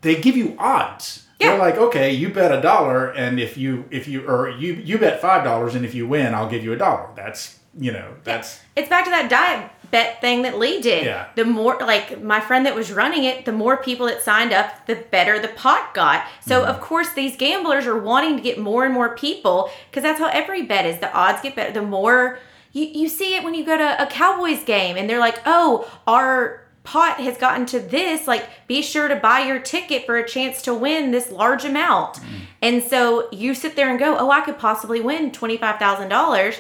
[0.01, 1.28] they give you odds.
[1.41, 1.51] Yeah.
[1.51, 4.99] They're like, okay, you bet a dollar, and if you if you or you you
[4.99, 7.11] bet five dollars, and if you win, I'll give you a dollar.
[7.15, 11.07] That's you know that's It's back to that diet bet thing that Lee did.
[11.07, 11.29] Yeah.
[11.37, 14.87] The more, like my friend that was running it, the more people that signed up,
[14.87, 16.27] the better the pot got.
[16.45, 16.71] So Mm-hmm.
[16.71, 20.29] of course these gamblers are wanting to get more and more people because that's how
[20.29, 20.99] every bet is.
[20.99, 21.73] The odds get better.
[21.73, 22.39] The more
[22.73, 25.89] you you see it when you go to a Cowboys game and they're like, oh,
[26.07, 30.27] our pot has gotten to this like be sure to buy your ticket for a
[30.27, 32.15] chance to win this large amount.
[32.15, 32.37] Mm-hmm.
[32.63, 36.59] and so you sit there and go oh i could possibly win $25000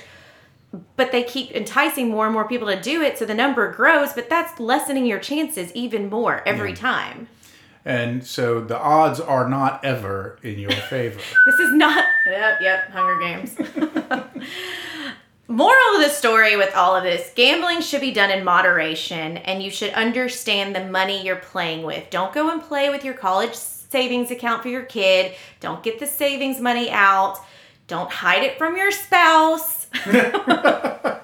[0.97, 4.13] but they keep enticing more and more people to do it so the number grows
[4.13, 7.29] but that's lessening your chances even more every time.
[7.85, 11.21] And so the odds are not ever in your favor.
[11.47, 13.57] this is not yep yep hunger games
[15.59, 19.61] moral of the story with all of this gambling should be done in moderation and
[19.61, 22.09] you should understand the money you're playing with.
[22.11, 25.35] Don't go and play with your college savings account for your kid.
[25.59, 27.41] Don't get the savings money out.
[27.89, 29.89] Don't hide it from your spouse.
[29.95, 31.21] I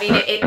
[0.00, 0.42] mean, it, it-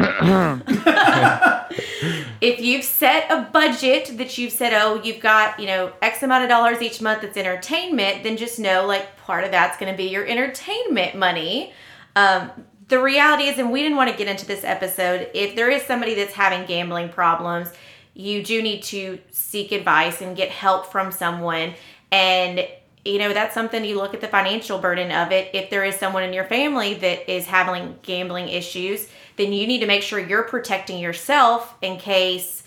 [2.42, 6.44] if you've set a budget that you've said, oh, you've got, you know, X amount
[6.44, 9.98] of dollars each month that's entertainment, then just know like part of that's going to
[9.98, 11.72] be your entertainment money.
[12.18, 12.52] Um,
[12.88, 15.84] the reality is, and we didn't want to get into this episode, if there is
[15.84, 17.70] somebody that's having gambling problems,
[18.14, 21.74] you do need to seek advice and get help from someone.
[22.12, 22.66] And
[23.06, 25.96] you know that's something you look at the financial burden of it if there is
[25.96, 29.08] someone in your family that is having gambling issues
[29.38, 32.64] then you need to make sure you're protecting yourself in case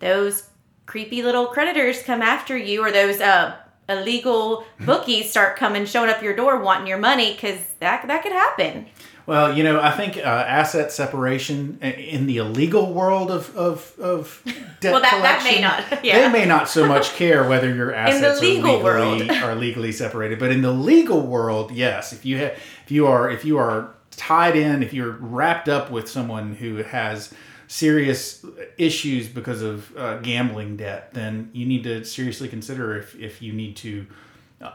[0.00, 0.50] those
[0.84, 3.56] creepy little creditors come after you or those uh,
[3.88, 8.32] illegal bookies start coming showing up your door wanting your money because that that could
[8.32, 8.86] happen.
[9.30, 14.42] Well, you know, I think uh, asset separation in the illegal world of of, of
[14.80, 16.04] debt well, that, that may not.
[16.04, 16.26] Yeah.
[16.26, 19.30] they may not so much care whether your assets legal are legally world.
[19.44, 22.12] are legally separated, but in the legal world, yes.
[22.12, 25.92] If you have, if you are, if you are tied in, if you're wrapped up
[25.92, 27.32] with someone who has
[27.68, 28.44] serious
[28.78, 33.52] issues because of uh, gambling debt, then you need to seriously consider if if you
[33.52, 34.08] need to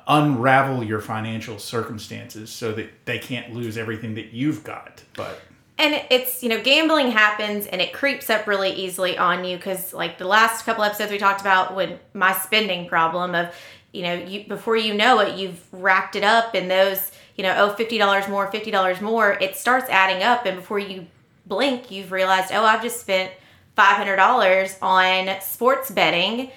[0.07, 5.03] unravel your financial circumstances so that they can't lose everything that you've got.
[5.15, 5.39] But
[5.77, 9.93] and it's you know gambling happens and it creeps up really easily on you because
[9.93, 13.53] like the last couple episodes we talked about when my spending problem of
[13.91, 17.53] you know you before you know it you've racked it up and those you know
[17.57, 21.07] oh $50 more $50 more it starts adding up and before you
[21.45, 23.31] blink you've realized oh i've just spent
[23.77, 26.51] $500 on sports betting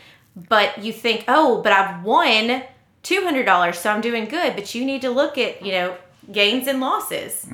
[0.49, 2.63] but you think oh but i've won
[3.09, 5.97] $200 so i'm doing good but you need to look at you know
[6.31, 7.47] gains and losses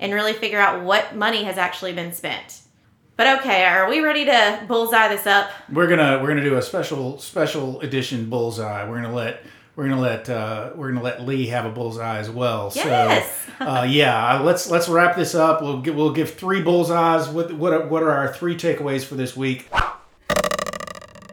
[0.00, 2.60] and really figure out what money has actually been spent
[3.16, 6.62] but okay are we ready to bullseye this up we're gonna we're gonna do a
[6.62, 8.88] special special edition bullseye.
[8.88, 9.42] We're gonna let
[9.76, 12.70] we're gonna let uh, we're gonna let Lee have a bullseye as well.
[12.74, 13.28] Yes.
[13.58, 15.62] So uh, yeah, let's let's wrap this up.
[15.62, 17.28] We'll give, we'll give three bullseyes.
[17.28, 19.68] What what are, what are our three takeaways for this week?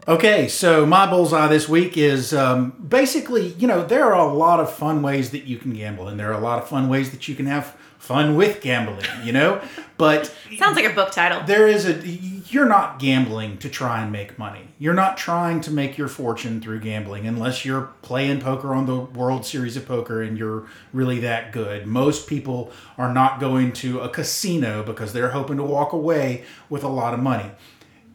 [0.08, 4.58] Okay, so my bullseye this week is um, basically, you know, there are a lot
[4.58, 7.12] of fun ways that you can gamble, and there are a lot of fun ways
[7.12, 9.62] that you can have fun with gambling, you know?
[9.98, 14.10] But sounds like a book title there is a, you're not gambling to try and
[14.10, 14.66] make money.
[14.80, 18.96] You're not trying to make your fortune through gambling unless you're playing poker on the
[18.98, 21.86] World Series of Poker and you're really that good.
[21.86, 26.82] Most people are not going to a casino because they're hoping to walk away with
[26.82, 27.52] a lot of money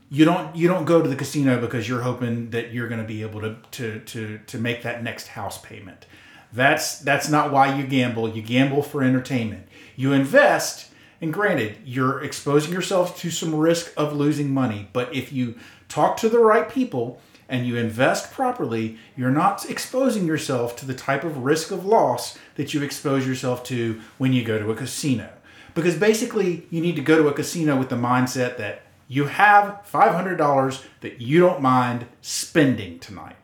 [0.10, 3.08] you don't you don't go to the casino because you're hoping that you're going to
[3.08, 6.06] be able to to to to make that next house payment.
[6.54, 8.30] That's that's not why you gamble.
[8.30, 9.68] You gamble for entertainment.
[9.96, 10.92] You invest,
[11.22, 15.56] and granted, you're exposing yourself to some risk of losing money, but if you
[15.90, 20.94] talk to the right people and you invest properly, you're not exposing yourself to the
[20.94, 24.76] type of risk of loss that you expose yourself to when you go to a
[24.76, 25.30] casino.
[25.74, 29.86] Because basically, you need to go to a casino with the mindset that you have
[29.92, 33.36] $500 that you don't mind spending tonight.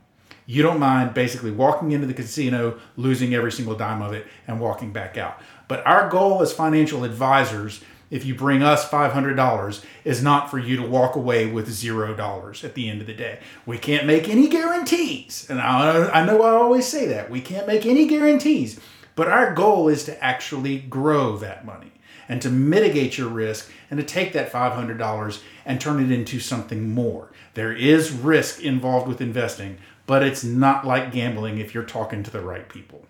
[0.46, 4.60] You don't mind basically walking into the casino, losing every single dime of it, and
[4.60, 5.40] walking back out.
[5.70, 10.76] But our goal as financial advisors, if you bring us $500, is not for you
[10.76, 13.40] to walk away with $0 at the end of the day.
[13.66, 15.48] We can't make any guarantees.
[15.50, 17.30] And I, I know I always say that.
[17.30, 18.82] We can't make any guarantees.
[19.16, 21.93] But our goal is to actually grow that money
[22.28, 26.94] and to mitigate your risk and to take that $500 and turn it into something
[26.94, 27.32] more.
[27.54, 32.32] There is risk involved with investing, but it's not like gambling if you're talking to
[32.32, 33.06] the right people.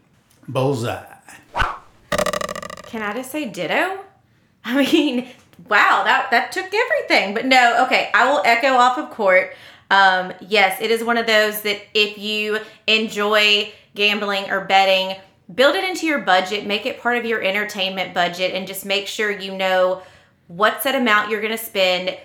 [0.48, 1.06] Bullseye.
[2.84, 4.00] Can I just say ditto?
[4.66, 5.28] I mean,
[5.68, 7.34] wow, that that took everything.
[7.34, 9.56] But no, okay, I will echo off of court.
[9.90, 15.18] Um, yes, it is one of those that if you enjoy gambling or betting,
[15.54, 19.08] build it into your budget, make it part of your entertainment budget, and just make
[19.08, 20.02] sure you know
[20.48, 22.18] what's that amount you're going to spend,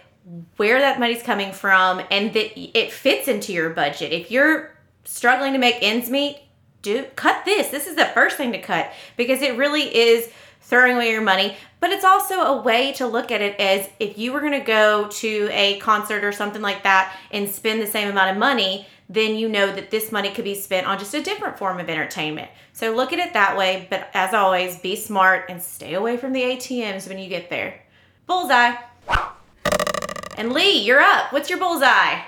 [0.56, 4.12] where that money's coming from, and that it fits into your budget.
[4.12, 6.38] If you're struggling to make ends meet,
[6.82, 7.68] do cut this.
[7.68, 11.56] This is the first thing to cut because it really is throwing away your money.
[11.80, 14.60] But it's also a way to look at it as if you were going to
[14.60, 18.86] go to a concert or something like that and spend the same amount of money,
[19.08, 21.88] then you know that this money could be spent on just a different form of
[21.88, 22.50] entertainment.
[22.72, 23.86] So look at it that way.
[23.88, 27.80] But as always, be smart and stay away from the ATMs when you get there.
[28.26, 28.76] Bullseye.
[30.36, 31.32] And Lee, you're up.
[31.32, 32.22] What's your bullseye?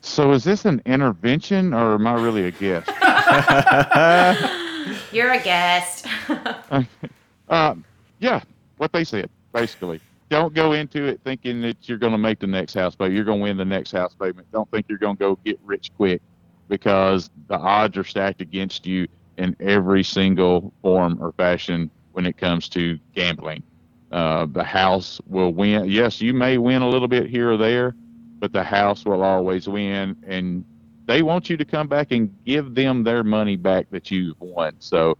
[0.00, 2.88] So is this an intervention or am I really a guest?
[5.12, 6.06] You're a guest.
[7.48, 7.74] uh,
[8.18, 8.42] yeah,
[8.78, 10.00] what they said basically.
[10.32, 13.14] Don't go into it thinking that you're going to make the next house payment.
[13.14, 14.50] You're going to win the next house payment.
[14.50, 16.22] Don't think you're going to go get rich quick
[16.70, 19.06] because the odds are stacked against you
[19.36, 23.62] in every single form or fashion when it comes to gambling.
[24.10, 25.84] Uh, the house will win.
[25.90, 27.94] Yes, you may win a little bit here or there,
[28.38, 30.16] but the house will always win.
[30.26, 30.64] And
[31.04, 34.76] they want you to come back and give them their money back that you've won.
[34.78, 35.18] So,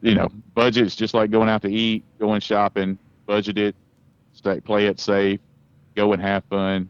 [0.00, 3.76] you know, budget's just like going out to eat, going shopping, budget it,
[4.40, 5.40] stay, play it safe,
[5.94, 6.88] go and have fun,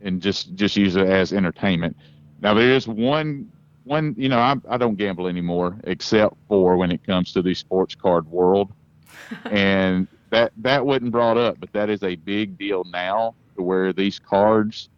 [0.00, 1.96] and just just use it as entertainment.
[2.40, 3.50] Now there is one
[3.84, 7.54] one you know I I don't gamble anymore except for when it comes to the
[7.54, 8.72] sports card world,
[9.50, 13.92] and that that wasn't brought up, but that is a big deal now to where
[13.92, 14.88] these cards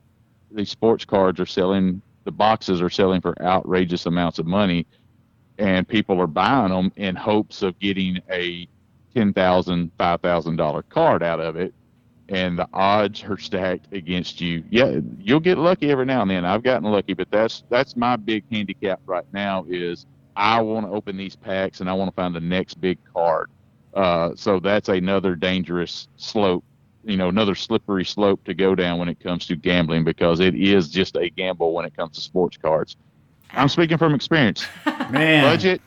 [0.53, 2.03] these sports cards are selling.
[2.25, 4.87] The boxes are selling for outrageous amounts of money,
[5.59, 8.69] and people are buying them in hopes of getting a
[9.15, 11.75] ten thousand, five thousand dollar card out of it.
[12.29, 14.63] And the odds are stacked against you.
[14.71, 16.45] Yeah, you'll get lucky every now and then.
[16.45, 19.65] I've gotten lucky, but that's that's my big handicap right now.
[19.69, 20.07] Is
[20.37, 23.51] I want to open these packs and I want to find the next big card.
[23.95, 26.65] Uh, so that's another dangerous slope,
[27.05, 30.55] you know, another slippery slope to go down when it comes to gambling because it
[30.55, 32.97] is just a gamble when it comes to sports cards.
[33.53, 34.65] I'm speaking from experience.
[35.11, 35.83] Man, Budget.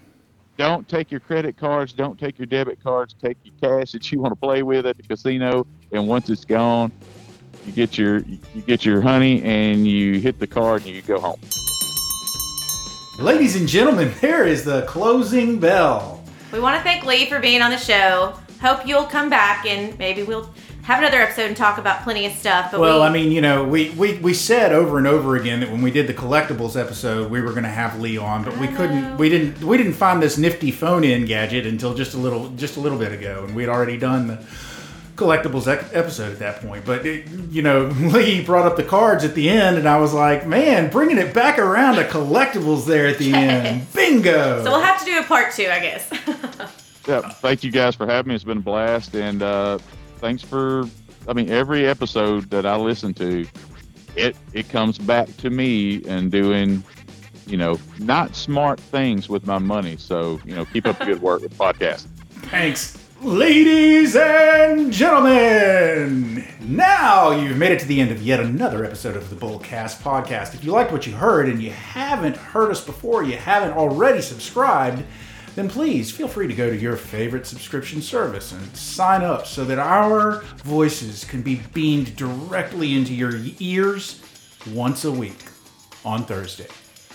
[0.57, 1.93] Don't take your credit cards.
[1.93, 3.15] Don't take your debit cards.
[3.19, 6.45] Take your cash that you want to play with at the casino, and once it's
[6.45, 6.91] gone,
[7.65, 11.19] you get your you get your honey and you hit the card and you go
[11.19, 11.39] home.
[13.17, 16.23] ladies and gentlemen, there is the closing bell.
[16.51, 18.37] We want to thank Lee for being on the show.
[18.61, 20.53] Hope you'll come back and maybe we'll
[20.83, 22.71] have another episode and talk about plenty of stuff.
[22.71, 25.61] But Well, we, I mean, you know, we, we, we said over and over again
[25.61, 28.57] that when we did the collectibles episode, we were going to have Lee on, but
[28.57, 29.17] we couldn't.
[29.17, 29.63] We didn't.
[29.63, 33.11] We didn't find this nifty phone-in gadget until just a little just a little bit
[33.13, 34.45] ago, and we had already done the
[35.15, 36.83] collectibles ec- episode at that point.
[36.85, 40.13] But it, you know, Lee brought up the cards at the end, and I was
[40.13, 44.63] like, man, bringing it back around to collectibles there at the end, bingo.
[44.63, 46.09] so we'll have to do a part two, I guess.
[47.05, 48.35] Yeah, thank you guys for having me.
[48.35, 49.77] It's been a blast, and uh,
[50.23, 50.85] thanks for.
[51.27, 53.45] I mean, every episode that I listen to,
[54.15, 56.83] it it comes back to me and doing,
[57.45, 59.97] you know, not smart things with my money.
[59.97, 62.07] So you know, keep up the good work with podcast.
[62.49, 62.97] Thanks.
[63.21, 69.29] Ladies and gentlemen, now you've made it to the end of yet another episode of
[69.29, 70.53] the Bullcast podcast.
[70.53, 74.21] If you liked what you heard and you haven't heard us before, you haven't already
[74.21, 75.03] subscribed,
[75.55, 79.63] then please feel free to go to your favorite subscription service and sign up so
[79.65, 84.21] that our voices can be beamed directly into your ears
[84.71, 85.45] once a week
[86.05, 86.67] on Thursday,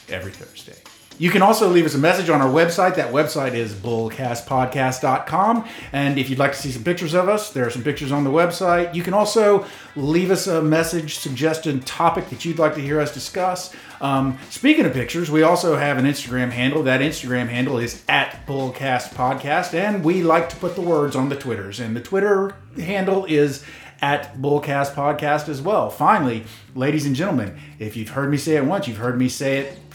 [0.08, 0.87] every Thursday.
[1.20, 2.94] You can also leave us a message on our website.
[2.94, 5.68] That website is bullcastpodcast.com.
[5.92, 8.22] And if you'd like to see some pictures of us, there are some pictures on
[8.22, 8.94] the website.
[8.94, 9.66] You can also
[9.96, 13.74] leave us a message, suggestion, topic that you'd like to hear us discuss.
[14.00, 16.84] Um, speaking of pictures, we also have an Instagram handle.
[16.84, 19.74] That Instagram handle is at bullcastpodcast.
[19.74, 21.80] And we like to put the words on the Twitters.
[21.80, 23.64] And the Twitter handle is
[24.00, 25.90] at Bullcast Podcast as well.
[25.90, 26.44] Finally,
[26.74, 29.87] ladies and gentlemen, if you've heard me say it once, you've heard me say it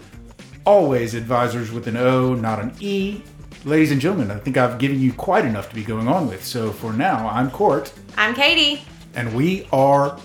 [0.65, 3.21] always advisors with an O, not an E.
[3.67, 6.47] Ladies and gentlemen, I think I've given you quite enough to be going on with.
[6.47, 8.81] So for now, I'm Court, I'm Katie.
[9.15, 10.19] and we are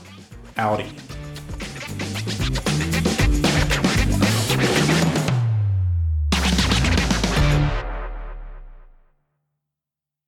[0.58, 1.12] outie.